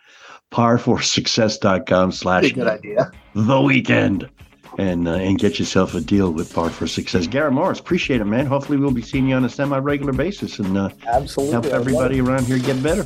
[0.51, 3.11] Par4success.com slash good idea.
[3.35, 4.29] The Weekend.
[4.77, 7.27] And, uh, and get yourself a deal with Par for Success.
[7.27, 8.45] Garrett Morris, appreciate it, man.
[8.45, 11.51] Hopefully, we'll be seeing you on a semi regular basis and uh, Absolutely.
[11.53, 13.05] help I would love- everybody around here get better.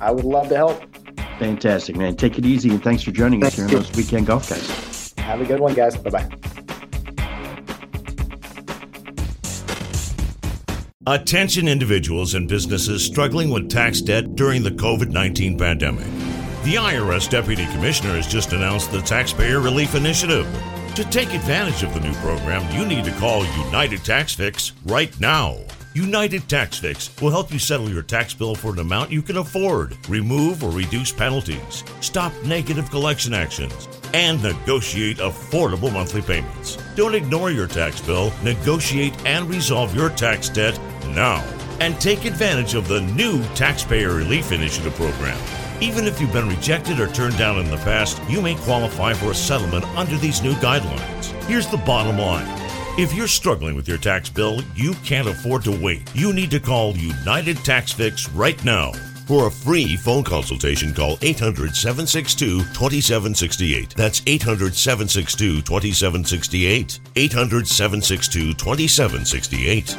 [0.00, 0.82] I would love to help.
[1.38, 2.16] Fantastic, man.
[2.16, 3.88] Take it easy and thanks for joining us Thank here on you.
[3.88, 4.93] those weekend golf guys.
[5.24, 5.96] Have a good one, guys.
[5.96, 6.28] Bye bye.
[11.06, 16.06] Attention individuals and businesses struggling with tax debt during the COVID 19 pandemic.
[16.64, 20.46] The IRS Deputy Commissioner has just announced the Taxpayer Relief Initiative.
[20.94, 25.18] To take advantage of the new program, you need to call United Tax Fix right
[25.20, 25.58] now.
[25.94, 29.36] United Tax Fix will help you settle your tax bill for an amount you can
[29.36, 36.78] afford, remove or reduce penalties, stop negative collection actions, and negotiate affordable monthly payments.
[36.96, 40.76] Don't ignore your tax bill, negotiate and resolve your tax debt
[41.10, 41.40] now.
[41.78, 45.38] And take advantage of the new Taxpayer Relief Initiative program.
[45.80, 49.30] Even if you've been rejected or turned down in the past, you may qualify for
[49.30, 51.26] a settlement under these new guidelines.
[51.44, 52.63] Here's the bottom line.
[52.96, 56.08] If you're struggling with your tax bill, you can't afford to wait.
[56.14, 58.92] You need to call United Tax Fix right now.
[59.26, 63.96] For a free phone consultation, call 800 762 2768.
[63.96, 67.00] That's 800 762 2768.
[67.16, 69.96] 800 762 2768.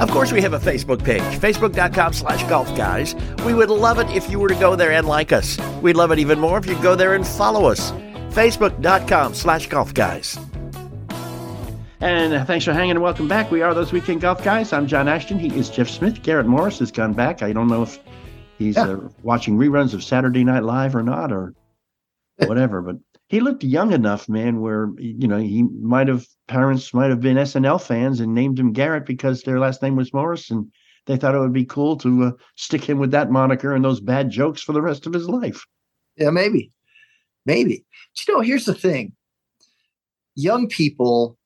[0.00, 3.14] Of course, we have a Facebook page, facebook.com slash golf guys.
[3.44, 5.58] We would love it if you were to go there and like us.
[5.82, 7.90] We'd love it even more if you'd go there and follow us,
[8.30, 10.38] facebook.com slash golf guys.
[12.00, 13.50] And uh, thanks for hanging and welcome back.
[13.50, 14.72] We are those weekend golf guys.
[14.72, 15.36] I'm John Ashton.
[15.38, 16.22] He is Jeff Smith.
[16.22, 17.42] Garrett Morris has gone back.
[17.42, 17.98] I don't know if
[18.56, 18.84] he's Yeah.
[18.90, 21.54] uh, watching reruns of Saturday Night Live or not, or
[22.46, 22.82] whatever.
[22.82, 22.96] but
[23.28, 27.36] he looked young enough, man, where you know he might have parents might have been
[27.36, 30.70] SNL fans and named him Garrett because their last name was Morris, and
[31.06, 34.00] they thought it would be cool to uh, stick him with that moniker and those
[34.00, 35.64] bad jokes for the rest of his life.
[36.16, 36.72] Yeah, maybe.
[37.46, 37.84] Maybe.
[38.14, 39.12] But, you know, here's the thing
[40.34, 41.36] young people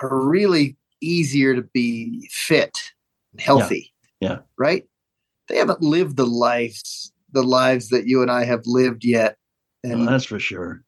[0.00, 2.78] are really easier to be fit
[3.32, 3.92] and healthy.
[4.20, 4.38] Yeah.
[4.56, 4.84] Right?
[5.48, 9.36] They haven't lived the lives the lives that you and I have lived yet
[9.84, 10.84] and Well, that's for sure.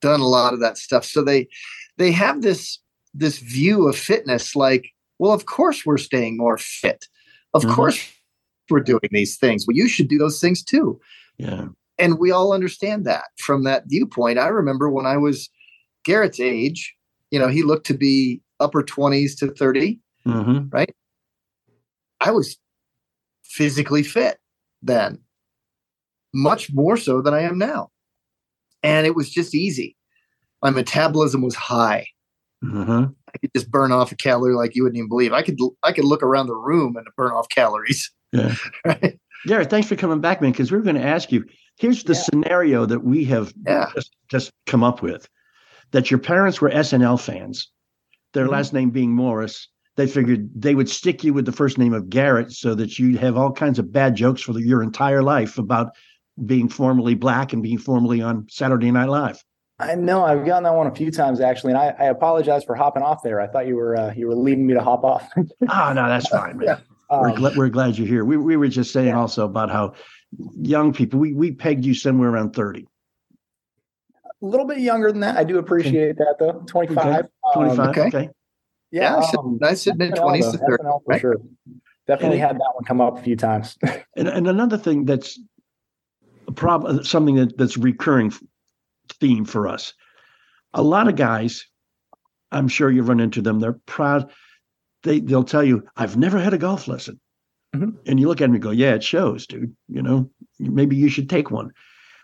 [0.00, 1.04] done a lot of that stuff.
[1.04, 1.48] So they
[1.96, 2.78] they have this
[3.14, 7.06] this view of fitness like, well, of course we're staying more fit.
[7.54, 7.74] Of Mhm.
[7.74, 7.98] course
[8.70, 9.66] we're doing these things.
[9.66, 11.00] Well, you should do those things too
[11.38, 11.68] Yeah.
[11.98, 14.38] and we all understand that from that viewpoint.
[14.38, 15.48] I remember when I was
[16.04, 16.94] Garrett's age,
[17.30, 20.00] you know, he looked to be upper 20s to 30.
[20.24, 20.68] hmm
[22.20, 22.58] I was
[23.44, 24.38] physically fit
[24.82, 25.20] then,
[26.34, 27.90] much more so than I am now.
[28.82, 29.96] And it was just easy.
[30.62, 32.06] My metabolism was high.
[32.62, 35.32] hmm I could just burn off a calorie like you wouldn't even believe.
[35.32, 38.10] I could I could look around the room and burn off calories.
[38.32, 38.54] Yeah.
[38.84, 39.18] Right?
[39.46, 41.44] Garrett, thanks for coming back, man, because we are going to ask you.
[41.78, 42.20] Here's the Yeah.
[42.22, 43.90] scenario that we have Yeah.
[43.94, 45.28] just, just come up with
[45.92, 47.70] that your parents were SNL fans,
[48.34, 48.50] their Mhm.
[48.50, 49.68] last name being Morris.
[49.96, 53.18] They figured they would stick you with the first name of Garrett so that you'd
[53.20, 55.92] have all kinds of bad jokes for the, your entire life about
[56.46, 59.42] being formerly black and being formerly on Saturday Night Live.
[59.80, 62.74] I know I've gotten that one a few times actually, and I, I apologize for
[62.74, 63.40] hopping off there.
[63.40, 65.28] I thought you were uh, you were leading me to hop off.
[65.68, 66.66] Ah, no, that's fine, man.
[66.66, 66.78] Yeah.
[67.10, 68.24] We're, Um, gla- we're glad you're here.
[68.24, 69.18] We, we were just saying Yeah.
[69.18, 69.94] also about how
[70.60, 72.86] young people, we, we pegged you somewhere around 30.
[74.42, 75.36] a little bit younger than that.
[75.38, 76.62] I do appreciate that though.
[76.66, 77.26] Twenty five.
[77.54, 77.88] 25.
[77.88, 78.02] okay.
[78.08, 78.28] okay.
[78.90, 80.82] Yeah, I said, um, I said mid 20s to 30.
[81.06, 81.20] Right?
[81.20, 81.36] sure.
[82.06, 83.78] Definitely And had that one come up a few times.
[84.16, 85.42] And, and another thing that's a
[86.58, 88.32] problem, something that, that's a recurring
[89.20, 89.94] theme for us.
[90.74, 91.66] A lot of guys,
[92.52, 93.60] I'm sure you run into them.
[93.60, 94.30] They're proud.
[95.04, 97.20] They they'll tell you, "I've never had a golf lesson,"
[97.74, 97.96] Mhm.
[98.06, 99.74] and you look at them and go, "Yeah, it shows, dude.
[99.88, 101.70] You know, maybe you should take one."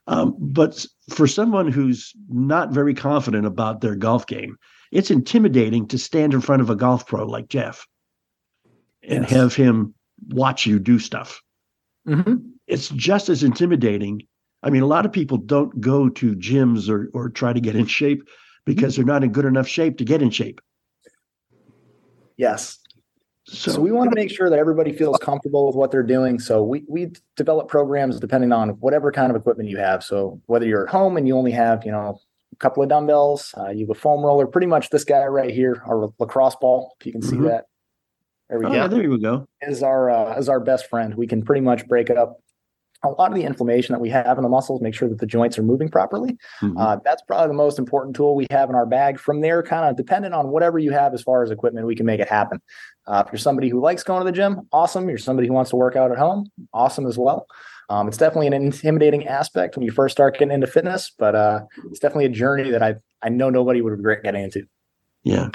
[0.06, 4.56] Um, but for someone who's not very confident about their golf game,
[4.92, 7.86] it's intimidating to stand in front of a golf pro like Jeff
[9.02, 9.30] and Yes.
[9.30, 9.94] have him
[10.28, 11.40] watch you do stuff
[12.06, 12.53] Mhm.
[12.66, 14.22] It's just as intimidating.
[14.62, 17.76] I mean, a lot of people don't go to gyms or or try to get
[17.76, 18.28] in shape
[18.64, 20.60] because they're not in good enough shape to get in shape.
[22.36, 22.78] Yes.
[23.46, 26.38] So, So, we want to make sure that everybody feels comfortable with what they're doing.
[26.38, 30.02] So we we develop programs depending on whatever kind of equipment you have.
[30.02, 32.18] So whether you're at home and you only have you know
[32.52, 35.50] a couple of dumbbells, uh, you have a foam roller, pretty much this guy right
[35.52, 37.48] here, our lacrosse ball, if you can see Mhm.
[37.48, 37.66] that.
[38.48, 38.74] There we oh, go.
[38.74, 39.46] yeah, there we go.
[39.60, 41.14] Is our uh, is our best friend.
[41.14, 42.40] We can pretty much break it up
[43.04, 45.26] a lot of the inflammation that we have in the muscles, make sure that the
[45.26, 46.36] joints are moving properly.
[46.62, 46.74] Mhm.
[46.78, 49.18] Uh, that's probably the most important tool we have in our bag.
[49.18, 52.06] From there, kind of dependent on whatever you have as far as equipment, we can
[52.06, 52.60] make it happen.
[53.06, 55.08] Uh, if you're somebody who likes going to the gym, awesome.
[55.08, 57.46] You're somebody who wants to work out at home, awesome as well.
[57.90, 61.60] Um, it's definitely an intimidating aspect when you first start getting into fitness, but uh,
[61.90, 64.64] it's definitely a journey that I I know nobody would regret getting into.
[65.22, 65.48] yeah,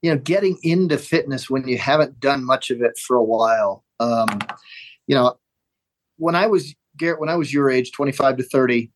[0.00, 3.84] you know getting into fitness when you haven't done much of it for a while
[4.00, 4.26] um
[5.06, 5.34] you know
[6.18, 8.90] when i was garrett when i was your age 25 to 30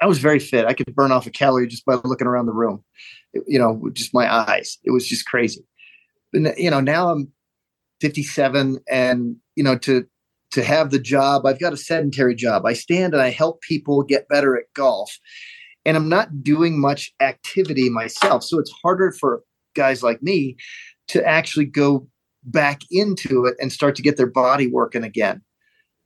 [0.00, 0.66] i was very fit.
[0.66, 2.84] I could burn off a calorie just by looking around the room
[3.32, 4.78] It- you know just my eyes.
[4.84, 5.64] It was just crazy.
[6.32, 7.32] But you know now i'm
[8.00, 10.04] 57 and you know to
[10.50, 12.66] to have the job i've got a sedentary job.
[12.66, 15.10] I stand and i help people get better at golf
[15.86, 18.42] and i'm not doing much activity myself.
[18.44, 19.42] So it's harder for
[19.74, 20.56] guys like me
[21.08, 22.06] to actually go
[22.44, 25.40] back into it and start to get their body working again.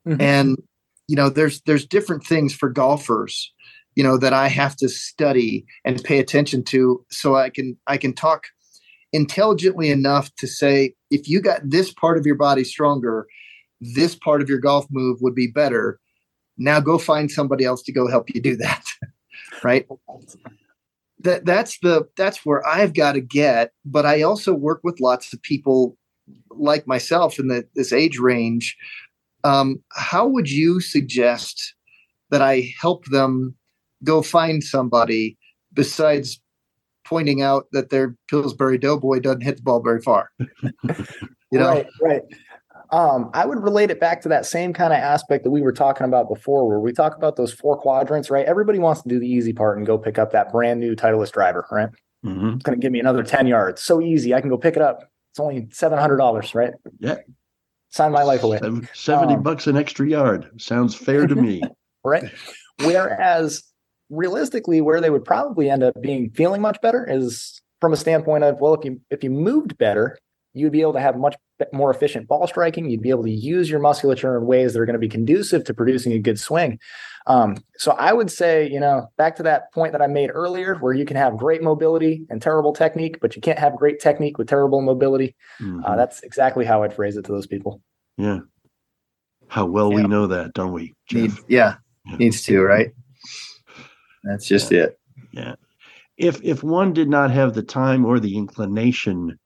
[0.07, 0.21] Mhm.
[0.21, 0.57] And
[1.09, 3.51] you know, there's there's different things for golfers,
[3.95, 7.97] you know, that I have to study and pay attention to so I can I
[7.97, 8.43] can talk
[9.11, 13.25] intelligently enough to say if you got this part of your body stronger,
[13.81, 15.99] this part of your golf move would be better.
[16.59, 18.83] Now go find somebody else to go help you do that.
[19.63, 19.87] right?
[21.21, 23.71] that that's the that's where I've got to get.
[23.83, 25.97] But I also work with lots of people
[26.51, 28.77] like myself in the, this age range.
[29.43, 31.75] Um, how would you suggest
[32.29, 33.55] that I help them
[34.03, 35.37] go find somebody
[35.73, 36.39] besides
[37.05, 40.31] pointing out that their Pillsbury Doughboy doesn't hit the ball very far?
[40.39, 42.21] you know, Right, right.
[42.91, 45.71] Um, I would relate it back to that same kind of aspect that we were
[45.71, 48.45] talking about before, where we talk about those four quadrants, right?
[48.45, 51.33] Everybody wants to do the easy part and go pick up that brand new Titleist
[51.33, 51.89] driver, right?
[52.25, 52.55] Mhm.
[52.55, 53.81] It's going to give me another 10 yards.
[53.81, 54.33] So easy.
[54.33, 55.03] I can go pick it up.
[55.31, 56.73] It's only $700, right?
[56.99, 57.17] Yeah.
[57.89, 58.59] Sign my life away.
[58.59, 60.49] Seven- 70 Um, bucks an extra yard.
[60.57, 61.61] Sounds fair to me.
[62.03, 62.23] right?
[62.83, 63.63] Whereas
[64.09, 68.43] realistically, where they would probably end up being feeling much better is from a standpoint
[68.43, 70.17] of well, if you if you moved better,
[70.53, 71.35] you'd be able to have much
[71.73, 72.89] more efficient ball striking.
[72.89, 75.63] You'd be able to use your musculature in ways that are going to be conducive
[75.65, 76.79] to producing a good swing.
[77.27, 80.75] Um, so I would say, you know, back to that point that I made earlier,
[80.75, 84.37] where you can have great mobility and terrible technique, but you can't have great technique
[84.37, 85.35] with terrible mobility.
[85.59, 85.97] Uh, Mhm.
[85.97, 87.81] that's exactly how I'd phrase it to those people.
[88.17, 88.39] yeah.
[89.47, 90.93] How well we know that, don't we?
[91.11, 92.17] need, yeah, Yeah.
[92.17, 92.91] needs to right.
[94.23, 94.99] That's just it.
[95.31, 95.55] Yeah.
[96.17, 99.39] If if one did not have the time or the inclination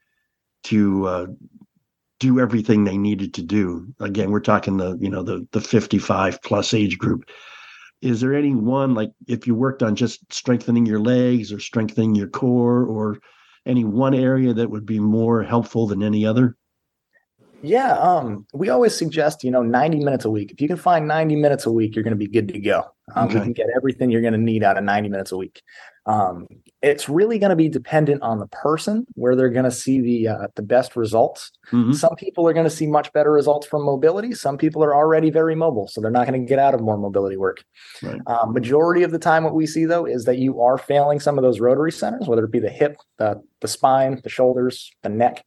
[0.63, 1.27] to uh,
[2.23, 6.41] do everything they needed to do again we're talking the you know the the 55
[6.41, 7.29] plus age group
[8.01, 12.15] is there any one like if you worked on just strengthening your legs or strengthening
[12.15, 13.19] your core or
[13.65, 16.55] any one area that would be more helpful than any other
[17.61, 20.51] Yeah, um, we always suggest, you know, 90 minutes a week.
[20.51, 22.83] If you can find 90 minutes a week, you're going to be good to go.
[23.15, 25.61] Um, We can get everything you're going to need out of 90 minutes a week.
[26.05, 26.47] Um,
[26.81, 30.27] it's really going to be dependent on the person where they're going to see the
[30.27, 31.51] uh, the best results.
[31.71, 31.95] Mhm.
[31.95, 34.33] Some people are going to see much better results from mobility.
[34.33, 36.97] Some people are already very mobile, so they're not going to get out of more
[36.97, 37.63] mobility work.
[38.01, 38.19] Right.
[38.27, 41.37] Um, majority of the time, what we see though is that you are failing some
[41.37, 45.09] of those rotary centers, whether it be the hip, the the spine, the shoulders, the
[45.09, 45.45] neck.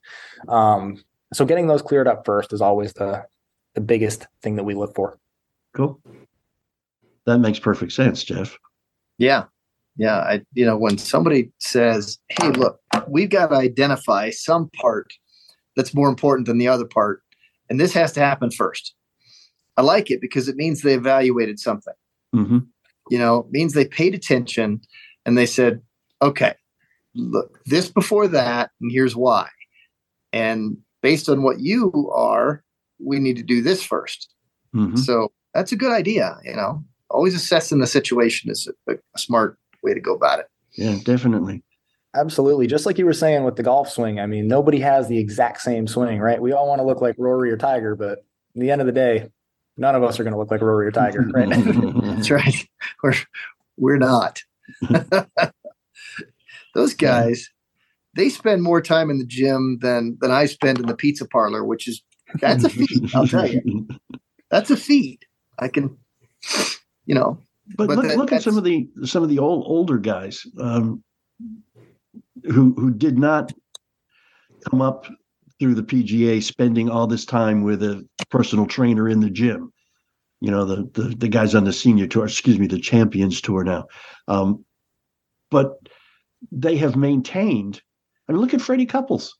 [0.48, 3.24] Um, so getting those cleared up first is always the
[3.74, 5.18] the biggest thing that we look for.
[5.74, 6.00] cool
[7.26, 8.56] that makes perfect sense jeff
[9.18, 9.44] Yeah.
[9.96, 10.18] Yeah.
[10.18, 15.12] I, you know, when somebody says, Hey, look, we've got to identify some part
[15.76, 17.22] that's more important than the other part,
[17.68, 18.94] and this has to happen first.
[19.76, 21.94] I like it because it means they evaluated something.
[22.32, 22.58] hmm
[23.10, 24.80] You know, it means they paid attention
[25.24, 25.82] and they said,
[26.22, 26.54] okay,
[27.14, 29.48] look, this before that, and here's why.
[30.32, 32.62] And based on what you are,
[32.98, 34.28] we need to do this first.
[34.72, 36.38] hmm So that's a good idea.
[36.44, 40.46] You know, always assessing the situation is a, a smart way to go about it.
[40.74, 41.62] yeah definitely
[42.16, 42.66] Absolutely.
[42.66, 45.60] Just like you were saying with the golf swing, I mean, nobody has the exact
[45.60, 46.40] same swing, right?
[46.40, 48.92] We all want to look like Rory or Tiger, but at the end of the
[48.92, 49.28] day,
[49.76, 51.50] none of us are going to look like Rory or Tiger, right?
[51.50, 52.68] That's right.
[53.02, 53.14] We're
[53.76, 54.40] we're not.
[56.74, 57.50] Those guys,
[58.14, 61.62] they spend more time in the gym than than I spend in the pizza parlor,
[61.62, 62.02] which is
[62.40, 63.14] that's a feat.
[63.14, 63.86] I'll tell you,
[64.50, 65.26] that's a feat.
[65.58, 65.98] I can,
[67.04, 67.38] you know,
[67.74, 70.46] But, But look, that- look at some of the some of the old older guys
[70.58, 71.02] um,
[72.44, 73.52] who who did not
[74.70, 75.06] come up
[75.58, 79.72] through the PGA, spending all this time with a personal trainer in the gym.
[80.40, 83.64] You know the the, the guys on the senior tour, excuse me, the Champions Tour
[83.64, 83.86] now.
[84.28, 84.64] Um,
[85.50, 85.72] but
[86.52, 87.80] they have maintained.
[88.28, 89.36] I mean, look at Freddie Couples.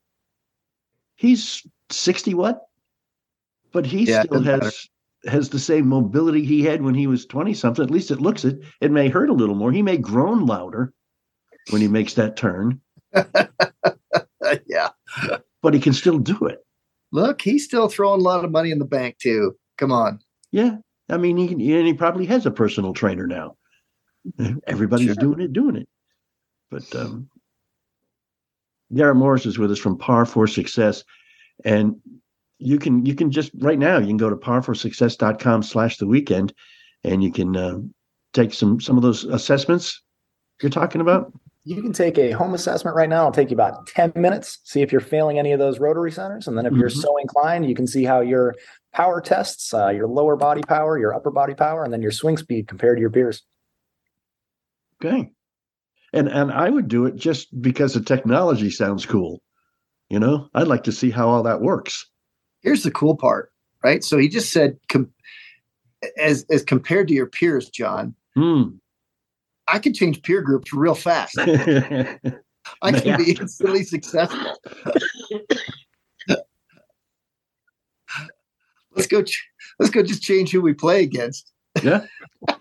[1.17, 2.63] He's sixty what?
[3.73, 4.89] But he Yeah, still has
[5.29, 7.85] has the same mobility he had when he was 20 something.
[7.85, 8.61] At least it looks it.
[8.81, 9.73] It may hurt a little more.
[9.73, 10.93] He may groan louder
[11.71, 12.81] when he makes that turn,
[14.67, 14.89] yeah.
[15.63, 16.65] but he can still do it.
[17.13, 19.57] Look, he's still throwing a lot of money in the bank too.
[19.79, 20.21] Come on.
[20.53, 20.77] Yeah.
[21.09, 23.57] I mean, he, and he probably has a personal trainer now.
[24.67, 25.15] Everybody's Sure.
[25.15, 25.89] doing it, doing it.
[26.71, 27.29] But um,
[28.95, 31.05] Garrett Morris is with us from Par4Success.
[31.65, 31.97] And
[32.59, 36.53] you can you can just right now you can go to par4success.com slash the weekend
[37.05, 37.79] and you can uh,
[38.33, 40.03] take some some of those assessments
[40.63, 41.33] you're talking about.
[41.65, 43.23] You can take a home assessment right now.
[43.23, 46.47] It'll take you about 10 minutes, see if you're failing any of those rotary centers.
[46.47, 47.03] And then if you're Mhm.
[47.03, 48.55] so inclined, you can see how your
[48.93, 52.37] power tests, uh, your lower body power, your upper body power, and then your swing
[52.37, 53.43] speed compared to your peers.
[55.05, 55.33] Okay.
[56.13, 59.43] And and I would do it just because the technology sounds cool.
[60.09, 62.09] You know, I'd like to see how all that works.
[62.67, 63.53] Here's the cool part,
[63.85, 64.03] right?
[64.03, 65.09] So he just said, com-
[66.19, 68.65] as as compared to your peers, John, Hmm.
[69.69, 71.39] I can change peer groups real fast.
[71.39, 74.53] I can be instantly successful.
[78.97, 79.23] let's go.
[79.23, 79.49] Ch-
[79.79, 80.03] let's go.
[80.03, 81.53] Just change who we play against.
[81.83, 82.05] yeah.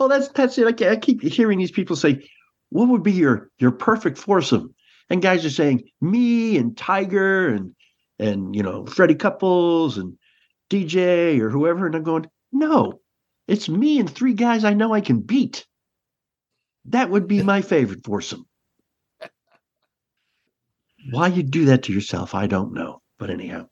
[0.00, 0.82] Well, that's that's it.
[0.82, 2.24] I, I keep hearing these people say,
[2.68, 4.72] what would be your your perfect foursome?
[5.10, 7.74] And guys are saying me and Tiger and
[8.18, 10.16] and you know Freddie Couples and
[10.70, 13.00] DJ or whoever, and I'm going, no,
[13.46, 15.66] it's me and three guys I know I can beat.
[16.86, 18.46] That would be my favorite foursome.
[21.10, 23.00] Why you do that to yourself, I don't know.
[23.18, 23.68] But anyhow,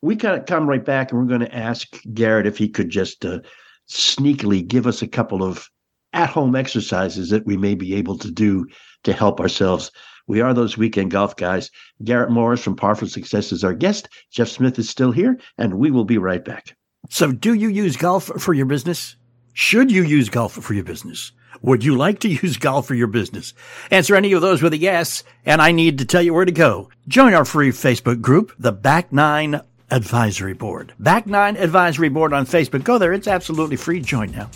[0.00, 2.88] we kind of come right back and we're going to ask Garrett if he could
[2.88, 3.40] just uh,
[3.88, 5.68] sneakily give us a couple of
[6.12, 8.66] at home exercises that we may be able to do
[9.04, 9.90] to help ourselves.
[10.26, 11.70] We are those weekend golf guys.
[12.02, 14.08] Garrett Morris from Par4Success is our guest.
[14.30, 16.76] Jeff Smith is still here, and we will be right back.
[17.08, 19.16] So, do you use golf for your business?
[19.52, 21.32] Should you use golf for your business?
[21.62, 23.54] Would you like to use golf for your business?
[23.90, 26.52] Answer any of those with a yes, and I need to tell you where to
[26.52, 26.90] go.
[27.08, 29.60] Join our free Facebook group, the Back Nine
[29.90, 30.92] Advisory Board.
[30.98, 32.82] Back Nine Advisory Board on Facebook.
[32.82, 33.12] Go there.
[33.12, 34.00] It's absolutely free.
[34.00, 34.50] Join now.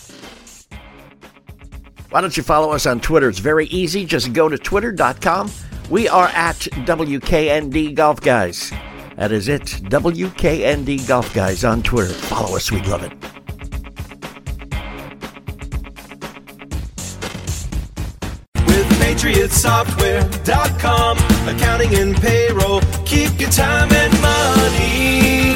[2.10, 3.28] Why don't you follow us on Twitter?
[3.28, 4.04] It's very easy.
[4.04, 5.50] Just go to twitter.com.
[5.90, 8.72] We are at WKND Golf Guys.
[9.16, 9.62] That is it.
[9.62, 12.12] WKND Golf Guys on Twitter.
[12.12, 12.72] Follow us.
[12.72, 13.12] We'd love it.
[18.66, 25.54] With patriotsoftware.com, accounting and payroll, keep your time and money.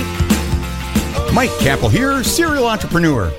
[1.34, 3.32] Mike Kappel here, serial entrepreneur.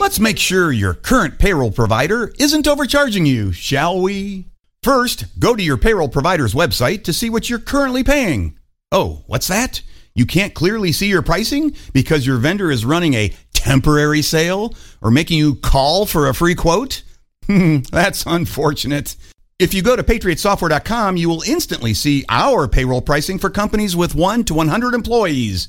[0.00, 4.46] Let's make sure your current payroll provider isn't overcharging you, shall we?
[4.82, 8.56] First, go to your payroll provider's website to see what you're currently paying.
[8.90, 9.82] Oh, what's that?
[10.14, 15.10] You can't clearly see your pricing because your vendor is running a temporary sale or
[15.10, 17.02] making you call for a free quote?
[17.46, 19.16] Hmm, that's unfortunate.
[19.58, 24.14] If you go to patriotsoftware.com, you will instantly see our payroll pricing for companies with
[24.14, 25.68] 1 to 100 employees.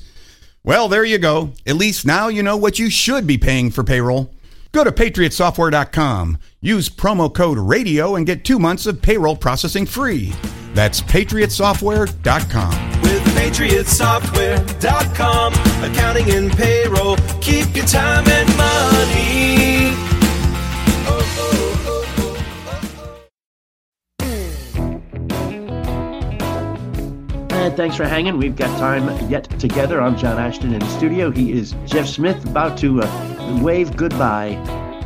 [0.64, 1.52] Well, there you go.
[1.66, 4.30] At least now you know what you should be paying for payroll.
[4.70, 10.32] Go to patriotsoftware.com, use promo code RADIO, and get two months of payroll processing free.
[10.72, 13.02] That's patriotsoftware.com.
[13.02, 15.52] With patriotsoftware.com,
[15.84, 20.11] accounting and payroll, keep your time and money.
[27.62, 28.38] And thanks for hanging.
[28.38, 30.00] We've got time yet together.
[30.02, 31.30] I'm John Ashton in the studio.
[31.30, 34.54] He is Jeff Smith, about to uh, wave goodbye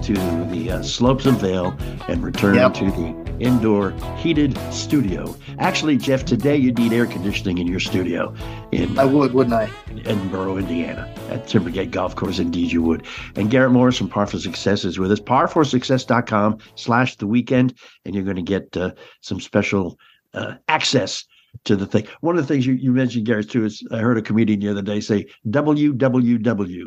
[0.05, 1.77] to the uh, slopes of Vail
[2.09, 2.73] and return Yep.
[2.75, 5.37] to the indoor heated studio.
[5.59, 8.35] Actually, Jeff, today you need air conditioning in your studio
[8.73, 9.71] in I would, wouldn't I?
[10.07, 12.39] Edinburgh, Indiana, at Timbergate Golf Course.
[12.39, 13.05] Indeed, you would.
[13.35, 15.21] And Garrett Morris from Par4Success is with us.
[15.21, 17.75] Par4success.com slash the weekend,
[18.07, 19.99] and you're going to get uh, some special
[20.33, 21.27] uh, access
[21.65, 22.07] to the thing.
[22.21, 24.71] One of the things you, you mentioned, Garrett, too, is I heard a comedian the
[24.71, 26.87] other day say WWW,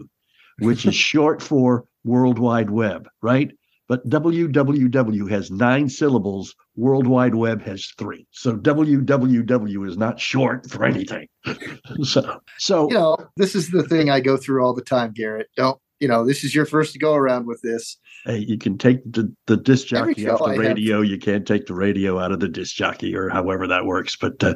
[0.59, 3.51] which is short for World Wide Web, right?
[3.87, 6.53] But WWW has nine syllables.
[6.75, 8.27] World Wide Web has three.
[8.29, 11.27] So WWW is not short for anything.
[12.03, 15.47] so, so You know, this is the thing I go through all the time, Garrett.
[15.57, 16.23] Don't you know?
[16.25, 17.97] This is your first go around with this.
[18.25, 21.01] Hey, you can take the, the disc jockey off the I have- radio.
[21.01, 24.15] You can't take the radio out of the disc jockey, or however that works.
[24.15, 24.55] But uh,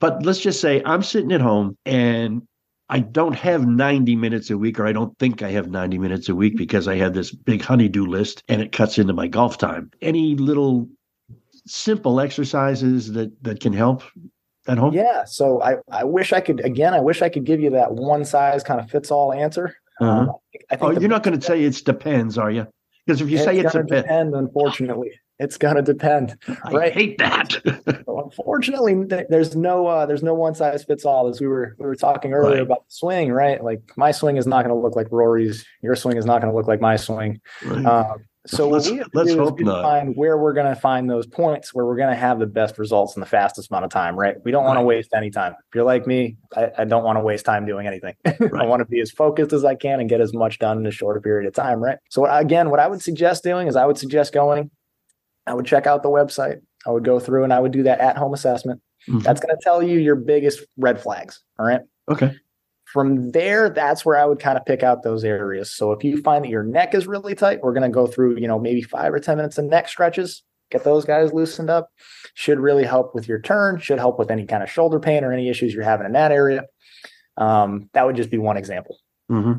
[0.00, 2.42] but let's just say I'm sitting at home and
[2.88, 6.28] I don't have 90 minutes a week, or I don't think I have 90 minutes
[6.28, 9.58] a week because I have this big honeydew list and it cuts into my golf
[9.58, 9.90] time.
[10.02, 10.88] Any little
[11.66, 14.02] simple exercises that that can help
[14.68, 14.94] at home?
[14.94, 15.24] Yeah.
[15.24, 18.24] So I, I wish I could, again, I wish I could give you that one
[18.24, 19.74] size kind of fits all answer.
[20.00, 20.10] Uh-huh.
[20.10, 20.30] Um,
[20.70, 22.66] I think Oh, you're not going to say it depends, are you?
[23.06, 26.36] Because if you say it's a gonna bit, depend, unfortunately, it's gonna depend.
[26.64, 26.92] I right.
[26.92, 27.56] hate that.
[28.06, 31.28] So unfortunately, there's no uh, there's no one size fits all.
[31.28, 32.62] As we were we were talking earlier Right.
[32.62, 33.62] about the swing, right?
[33.62, 35.64] Like my swing is not going to look like Rory's.
[35.82, 37.40] Your swing is not going to look like my swing.
[37.64, 37.84] Right.
[37.84, 39.82] Um, so Let's- what we have to let's do is hope we not.
[39.82, 42.78] find where we're going to find those points where we're going to have the best
[42.78, 44.36] results in the fastest amount of time, right?
[44.44, 45.52] We don't want to waste any time.
[45.52, 48.14] If you're like me, I, I don't want to waste time doing anything.
[48.26, 50.86] I want to be as focused as I can and get as much done in
[50.86, 51.98] a shorter period of time, right?
[52.10, 54.70] So again, what I would suggest doing is I would suggest going.
[55.46, 56.60] I would check out the website.
[56.86, 58.80] I would go through and I would do that at home assessment.
[59.08, 59.22] Mhm.
[59.22, 61.42] That's going to tell you your biggest red flags.
[61.58, 61.80] All right.
[62.08, 62.34] Okay.
[62.92, 65.74] From there, that's where I would kind of pick out those areas.
[65.74, 68.38] So if you find that your neck is really tight, we're going to go through,
[68.38, 71.90] you know, maybe five or 10 minutes of neck stretches, get those guys loosened up.
[72.34, 75.32] Should really help with your turn, should help with any kind of shoulder pain or
[75.32, 76.62] any issues you're having in that area.
[77.36, 78.98] Um, that would just be one example.
[79.28, 79.54] hmm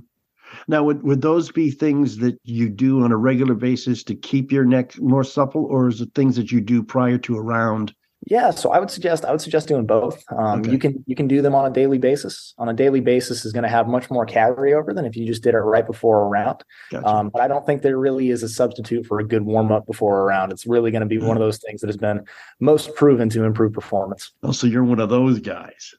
[0.70, 4.54] Now, would, would those be things that you do on a regular basis to keep
[4.54, 7.94] your neck more supple, or is it things that you do prior to a round
[8.30, 10.24] Yeah, so I would suggest I would suggest doing both.
[10.38, 10.72] Um, Okay.
[10.72, 12.54] You can you can do them on a daily basis.
[12.58, 15.44] On a daily basis is going to have much more carryover than if you just
[15.44, 16.64] did it right before a round.
[16.92, 17.08] Gotcha.
[17.08, 19.86] Um, but I don't think there really is a substitute for a good warm up
[19.86, 20.52] before a round.
[20.52, 22.26] It's really going to be one of those things that has been
[22.60, 24.32] most proven to improve performance.
[24.44, 25.96] Oh, so you're one of those guys,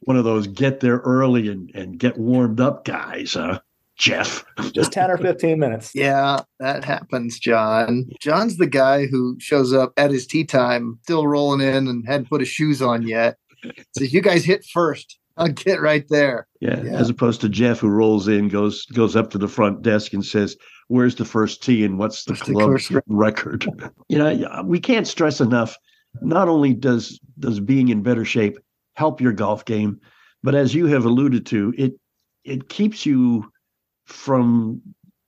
[0.00, 3.60] one of those get there early and, and get warmed up guys, huh,
[3.98, 4.44] Jeff?
[4.72, 5.92] Just ten or fifteen minutes.
[5.94, 8.06] Yeah, that happens, John.
[8.20, 12.30] John's the guy who shows up at his tee time, still rolling in and hadn't
[12.30, 13.36] put his shoes on yet.
[13.96, 15.18] So you guys hit first.
[15.36, 16.46] I'll get right there.
[16.60, 16.92] Yeah, Yeah.
[16.98, 20.24] as opposed to Jeff who rolls in, goes goes up to the front desk and
[20.24, 20.56] says,
[20.88, 24.80] "Where's the first tee and what's the What's club course record?" record?" you know, we
[24.80, 25.76] can't stress enough.
[26.22, 28.58] Not only does does being in better shape
[28.94, 30.00] help your golf game,
[30.42, 31.94] but as you have alluded to, it
[32.44, 33.48] it keeps you
[34.08, 34.82] from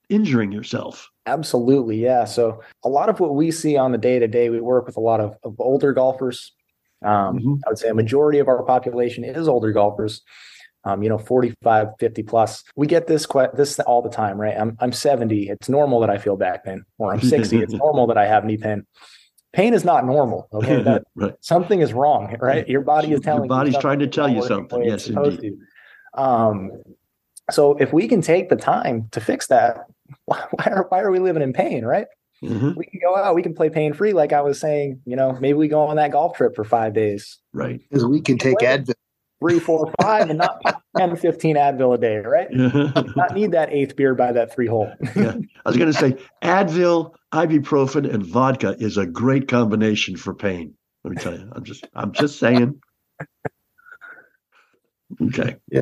[0.09, 1.09] injuring yourself.
[1.25, 2.25] Absolutely, yeah.
[2.25, 4.97] So a lot of what we see on the day to day, we work with
[4.97, 6.51] a lot of, of older golfers.
[7.03, 7.59] Um, Mhm.
[7.65, 10.21] I would say a majority of our population is older golfers.
[10.83, 12.63] Um, you know, 45, 50 plus.
[12.75, 14.55] We get this que- this all the time, right?
[14.59, 15.47] I'm I'm 70.
[15.47, 17.61] It's normal that I feel back pain, or I'm 60.
[17.61, 18.85] it's normal that I have knee pain.
[19.53, 20.47] Pain is not normal.
[20.53, 21.35] Okay, that, right.
[21.41, 22.67] something is wrong, right?
[22.67, 23.43] Your body is telling.
[23.43, 24.83] you body's trying to tell you something.
[24.83, 25.53] Yes, indeed.
[26.15, 26.71] Um,
[27.51, 29.85] so if we can take the time to fix that,
[30.25, 32.07] why are why are we living in pain, right?
[32.43, 32.75] Mhm.
[32.75, 34.99] we can go out, we can play pain free, like I was saying.
[35.05, 37.79] You know, maybe we go on that golf trip for five days, Right.
[37.89, 38.93] Because we can take Advil.
[39.39, 40.59] three, four, five, and not
[40.97, 42.47] 10, 15 Advil a day, right?
[43.15, 44.91] Not need that eighth beer by that three hole.
[45.15, 45.35] yeah.
[45.65, 50.73] I was going to say Advil, ibuprofen, and vodka is a great combination for pain.
[51.03, 51.47] Let me tell you.
[51.55, 52.79] I'm just I'm just saying.
[55.21, 55.57] Okay.
[55.71, 55.81] Yeah.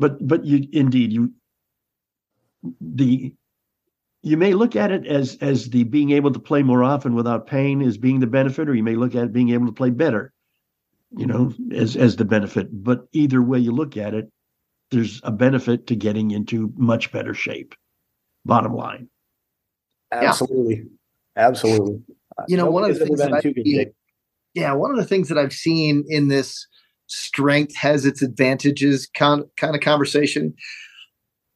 [0.00, 1.32] But but you indeed you
[2.80, 3.34] the
[4.22, 7.46] you may look at it as as the being able to play more often without
[7.46, 9.90] pain as being the benefit, or you may look at it being able to play
[9.90, 10.32] better,
[11.16, 12.68] you know, as as the benefit.
[12.72, 14.32] But either way you look at it,
[14.90, 17.74] there's a benefit to getting into much better shape.
[18.46, 19.08] Bottom line.
[20.12, 20.86] Absolutely,
[21.36, 22.00] absolutely.
[22.38, 23.92] Uh, You know, one of the things that I too good, see- Jake.
[24.54, 26.66] Yeah, one of the things that I've seen in this
[27.10, 30.54] strength has its advantages kind kind of conversation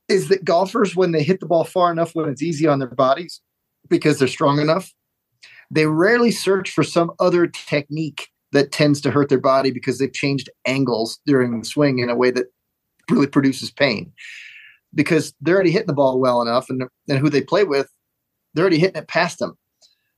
[0.09, 2.89] is that golfers, when they hit the ball far enough when it's easy on their
[2.89, 3.41] bodies
[3.89, 4.93] because they're strong enough,
[5.71, 10.13] they rarely search for some other technique that tends to hurt their body because they've
[10.13, 12.47] changed angles during the swing in a way that
[13.11, 14.13] really produces pain.
[14.95, 17.89] Because they're already hitting the ball well enough, and, and who they play with,
[18.53, 19.57] they're already hitting it past them.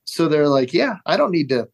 [0.05, 1.67] So they're like, yeah, I don't need to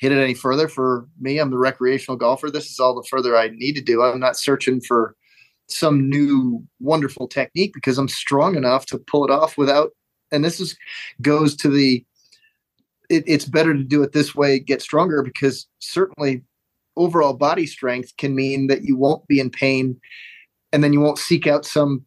[0.00, 1.38] hit it any further for me.
[1.38, 2.50] I'm the recreational golfer.
[2.50, 4.02] This is all the further I need to do.
[4.02, 5.14] I'm not searching for
[5.68, 9.90] some new wonderful technique because I'm strong enough to pull it off without.
[10.32, 10.76] And this is
[11.22, 12.04] goes to the.
[13.10, 16.44] It, it's better to do it this way, get stronger because certainly
[16.96, 20.00] overall body strength can mean that you won't be in pain,
[20.72, 22.06] and then you won't seek out some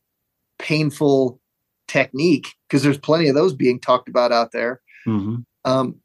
[0.60, 1.40] painful
[1.88, 4.82] technique because there's plenty of those being talked about out there.
[5.06, 5.36] hmm
[5.66, 6.00] Um,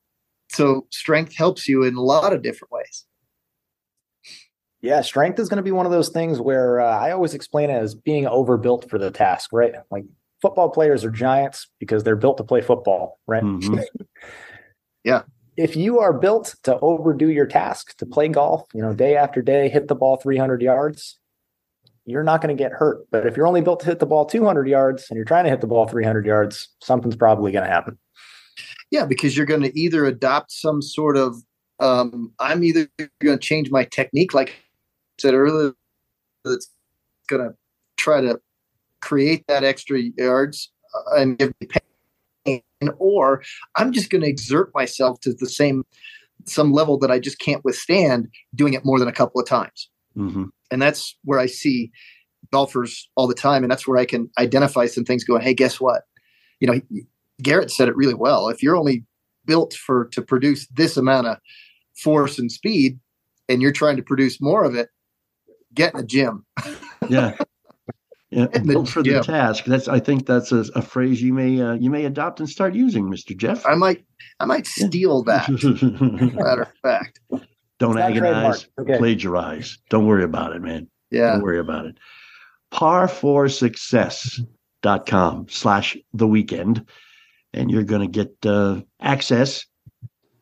[0.51, 3.05] so strength helps you in a lot of different ways.
[4.81, 7.69] Yeah, strength is going to be one of those things where uh, I always explain
[7.71, 9.75] it as being overbuilt for the task, right?
[9.91, 10.05] Like
[10.41, 13.43] football players are giants because they're built to play football, right?
[13.43, 13.85] Mhm.
[15.05, 15.23] Yeah.
[15.57, 19.41] If you are built to overdo your task, to play golf, you know, day after
[19.43, 21.19] day, hit the ball 300 yards,
[22.05, 23.07] you're not going to get hurt.
[23.11, 25.51] But if you're only built to hit the ball 200 yards and you're trying to
[25.51, 27.99] hit the ball 300 yards, something's probably going to happen.
[28.91, 31.37] Yeah, because you're going to either adopt some sort of
[31.81, 32.89] um, I'm either
[33.21, 34.53] going to change my technique, like I
[35.21, 35.75] said earlier,
[36.45, 36.71] that's
[37.29, 37.55] going to
[37.97, 38.41] try to
[39.01, 41.69] create that extra yards uh, and give me
[42.45, 42.63] pain,
[42.99, 43.43] or
[43.77, 45.85] I'm just going to exert myself to the same
[46.47, 49.91] some level that I just can't withstand doing it more than a couple of times.
[50.15, 51.91] hmm and that's where I see
[52.53, 55.25] golfers all the time, and that's where I can identify some things.
[55.25, 56.03] Going, hey, guess what?
[56.61, 56.81] You know,
[57.43, 58.49] Garrett said it really well.
[58.49, 59.05] If you're only
[59.45, 61.37] built for to produce this amount of
[61.97, 62.99] force and speed,
[63.49, 64.89] and you're trying to produce more of it,
[65.75, 66.45] get in the gym.
[67.09, 67.37] Yeah.
[68.31, 69.23] Yeah, built for the yeah.
[69.23, 69.65] task.
[69.65, 72.75] That's I think that's a, a phrase you may uh, you may adopt and start
[72.75, 73.65] using, Mister Jeff.
[73.65, 74.05] I might,
[74.41, 75.49] I might steal that.
[76.35, 77.21] matter of fact,
[77.79, 78.67] Don't It's agonize.
[78.79, 78.99] Okay.
[78.99, 79.79] plagiarize.
[79.89, 80.87] Don't worry about it, man.
[81.11, 81.97] yeah, Don't worry about it.
[82.75, 86.87] Par4success.com slash the weekend.
[87.55, 89.65] And you're going to get uh, access,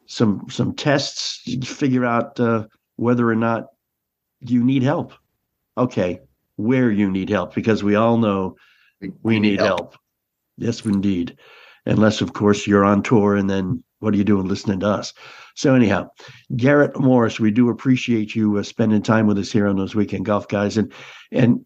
[0.07, 3.66] some some tests, to figure out uh, whether or not
[4.40, 5.12] you need help.
[5.78, 6.20] Okay,
[6.57, 8.57] where you need help, because we all know
[9.22, 9.96] we need help.
[10.57, 11.36] Yes, indeed.
[11.84, 15.12] Unless, of course, you're on tour and then what are you doing listening to us?
[15.54, 16.09] So anyhow,
[16.57, 20.26] Garrett Morris, we do appreciate you uh, spending time with us here on those weekend
[20.26, 20.76] golf guys.
[20.76, 20.92] And
[21.32, 21.64] and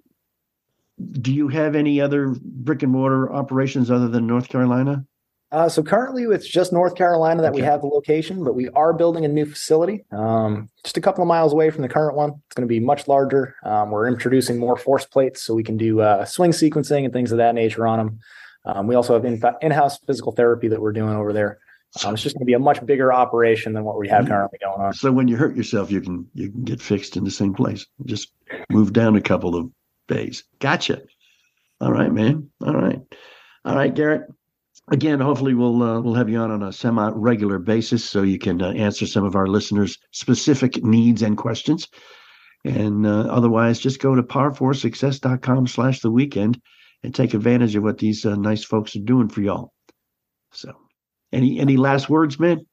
[1.13, 5.05] do you have any other brick and mortar operations other than North Carolina?
[5.53, 8.93] Uh, so currently, it's just North Carolina that we have the location, but we are
[8.93, 12.31] building a new facility, um, just a couple of miles away from the current one.
[12.47, 13.57] It's going to be much larger.
[13.65, 17.33] Um, we're introducing more force plates, so we can do uh, swing sequencing and things
[17.33, 18.19] of that nature on them.
[18.65, 21.59] Um, we also have in- in-house physical therapy that we're doing over there.
[22.05, 24.61] Um, it's just going to be a much bigger operation than what we have currently
[24.63, 24.95] going on.
[24.95, 27.85] So when you hurt yourself, you can you can get fixed in the same place.
[28.07, 28.33] Just
[28.71, 29.69] move down a couple of
[30.07, 30.45] bays.
[30.61, 31.03] Gotcha.
[31.81, 32.49] All right, man.
[32.65, 33.01] All right,
[33.65, 34.23] all right, Garrett.
[34.91, 38.39] Again, hopefully we'll uh, we'll have you on on a semi regular basis so you
[38.39, 41.87] can uh, answer some of our listeners' specific needs and questions.
[42.65, 46.61] And uh, otherwise, just go to par4success.com slash the weekend
[47.03, 49.73] and take advantage of what these uh, nice folks are doing for y'all.
[50.53, 50.73] So,
[51.33, 52.67] any any last words, man?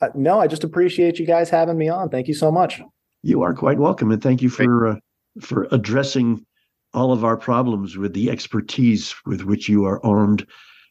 [0.00, 2.08] Uh, no, I just appreciate you guys having me on.
[2.08, 2.80] Thank you so much.
[3.22, 4.96] You are quite welcome, and thank you for uh,
[5.40, 6.44] for addressing
[6.94, 10.44] all of our problems with the expertise with which you are armed.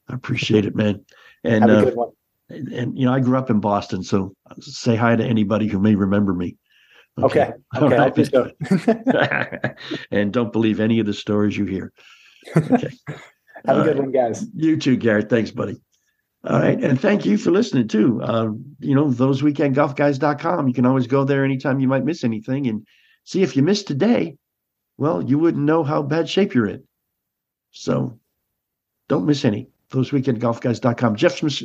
[0.10, 1.04] I appreciate it, man.
[1.44, 2.10] And Have a uh, good one.
[2.50, 5.80] and, and, you know, I grew up in Boston, so say hi to anybody who
[5.80, 6.58] may remember me.
[7.22, 7.52] Okay.
[7.76, 7.98] All Okay.
[7.98, 8.52] I'll do so.
[10.12, 11.92] and don't believe any of the stories you hear.
[12.56, 12.90] Okay.
[13.66, 14.00] Have a good right.
[14.00, 14.46] one, guys.
[14.56, 15.30] You too, Garrett.
[15.30, 15.82] Thanks, buddy.
[16.46, 16.82] All right.
[16.82, 18.22] And thank you for listening too.
[18.22, 18.50] Uh,
[18.80, 20.68] you know, those weekendgolfguys.com.
[20.68, 22.86] You can always go there anytime you might miss anything and
[23.24, 24.38] see if you missed today.
[24.98, 26.84] Well, you wouldn't know how bad shape you're in.
[27.72, 28.20] So
[29.10, 29.70] don't miss any.
[29.90, 30.10] Those.
[30.10, 31.64] Jeff Smith,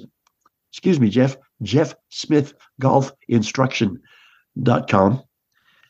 [0.71, 5.23] excuse me, Jeff, Jeff Smith Golf Instruction.com.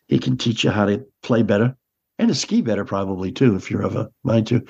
[0.09, 1.76] He can teach you how to play better
[2.18, 4.64] and to ski better, probably too, if you're of a mind to.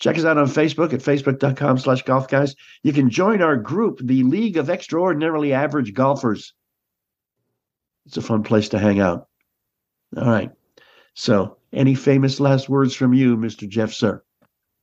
[0.00, 2.54] Check us out on Facebook at facebook.com slash golf guys.
[2.82, 6.52] You can join our group, the League of Extraordinarily Average Golfers.
[8.06, 9.28] It's a fun place to hang out.
[10.16, 10.50] All right.
[11.14, 13.68] So, any famous last words from you, Mr.
[13.68, 14.22] Jeff, sir?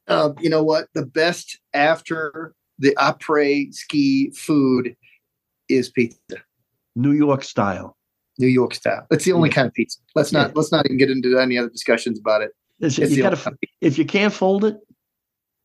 [0.07, 0.87] Um, you know what?
[0.93, 4.95] The best after the après ski food
[5.69, 6.17] is pizza,
[6.95, 7.97] New York style.
[8.39, 9.05] New York style.
[9.11, 9.55] It's the only Yeah.
[9.55, 9.99] kind of pizza.
[10.15, 10.53] Let's not Yeah.
[10.55, 12.51] let's not even get into any other discussions about it.
[12.79, 14.77] It's- It's you gotta, if you can't fold it,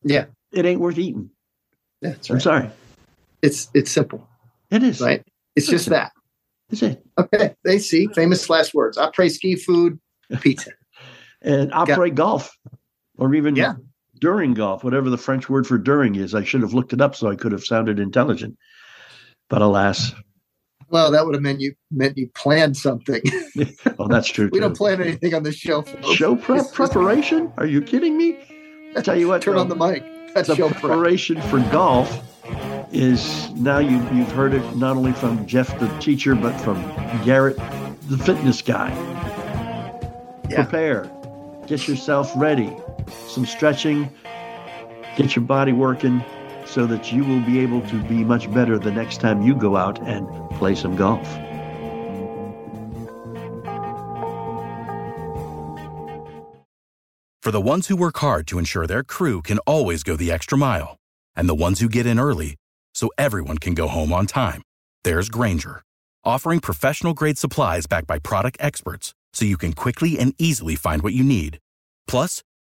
[0.04, 1.30] Yeah, it ain't worth eating.
[2.02, 2.42] yeah, that's I'm right.
[2.42, 2.70] sorry.
[3.42, 4.28] It's it's simple,
[4.70, 5.00] It is.
[5.00, 5.24] right?
[5.56, 6.12] It's just that.
[6.68, 7.04] That's it.
[7.18, 8.98] Okay, they see famous last words.
[8.98, 9.98] Après ski food,
[10.40, 10.70] pizza.
[11.42, 12.50] And I après golf,
[13.16, 13.74] or even Yeah.
[14.18, 16.34] During golf, whatever the French word for during is.
[16.34, 18.56] I should have looked it up so I could have sounded intelligent.
[19.48, 20.12] But alas,
[20.90, 23.22] Well, that would have meant you meant you planned something.
[23.98, 24.46] oh, that's true.
[24.52, 24.60] we too.
[24.60, 25.82] don't plan anything on this show.
[25.82, 26.12] folks.
[26.14, 27.52] show prep preparation.
[27.56, 28.38] Are you kidding me?
[28.96, 30.04] I tell you what, Turn on the mic.
[30.34, 30.80] That's the show prep.
[30.80, 32.22] preparation for golf
[32.92, 36.80] is now you you've heard it not only from Jeff the teacher, but from
[37.24, 37.56] Garrett
[38.08, 38.90] the fitness guy.
[40.50, 40.62] Yeah.
[40.64, 41.10] Prepare,
[41.66, 42.74] get yourself ready,
[43.26, 44.10] some stretching,
[45.16, 46.24] get your body working,
[46.66, 49.76] so that you will be able to be much better the next time you go
[49.76, 51.26] out and play some golf.
[57.42, 60.58] For the ones who work hard to ensure their crew can always go the extra
[60.58, 60.98] mile,
[61.34, 62.56] and the ones who get in early
[62.94, 64.60] so everyone can go home on time,
[65.02, 65.80] there's Grainger,
[66.24, 71.00] offering professional grade supplies backed by product experts so you can quickly and easily find
[71.02, 71.58] what you need.
[72.06, 72.42] Plus,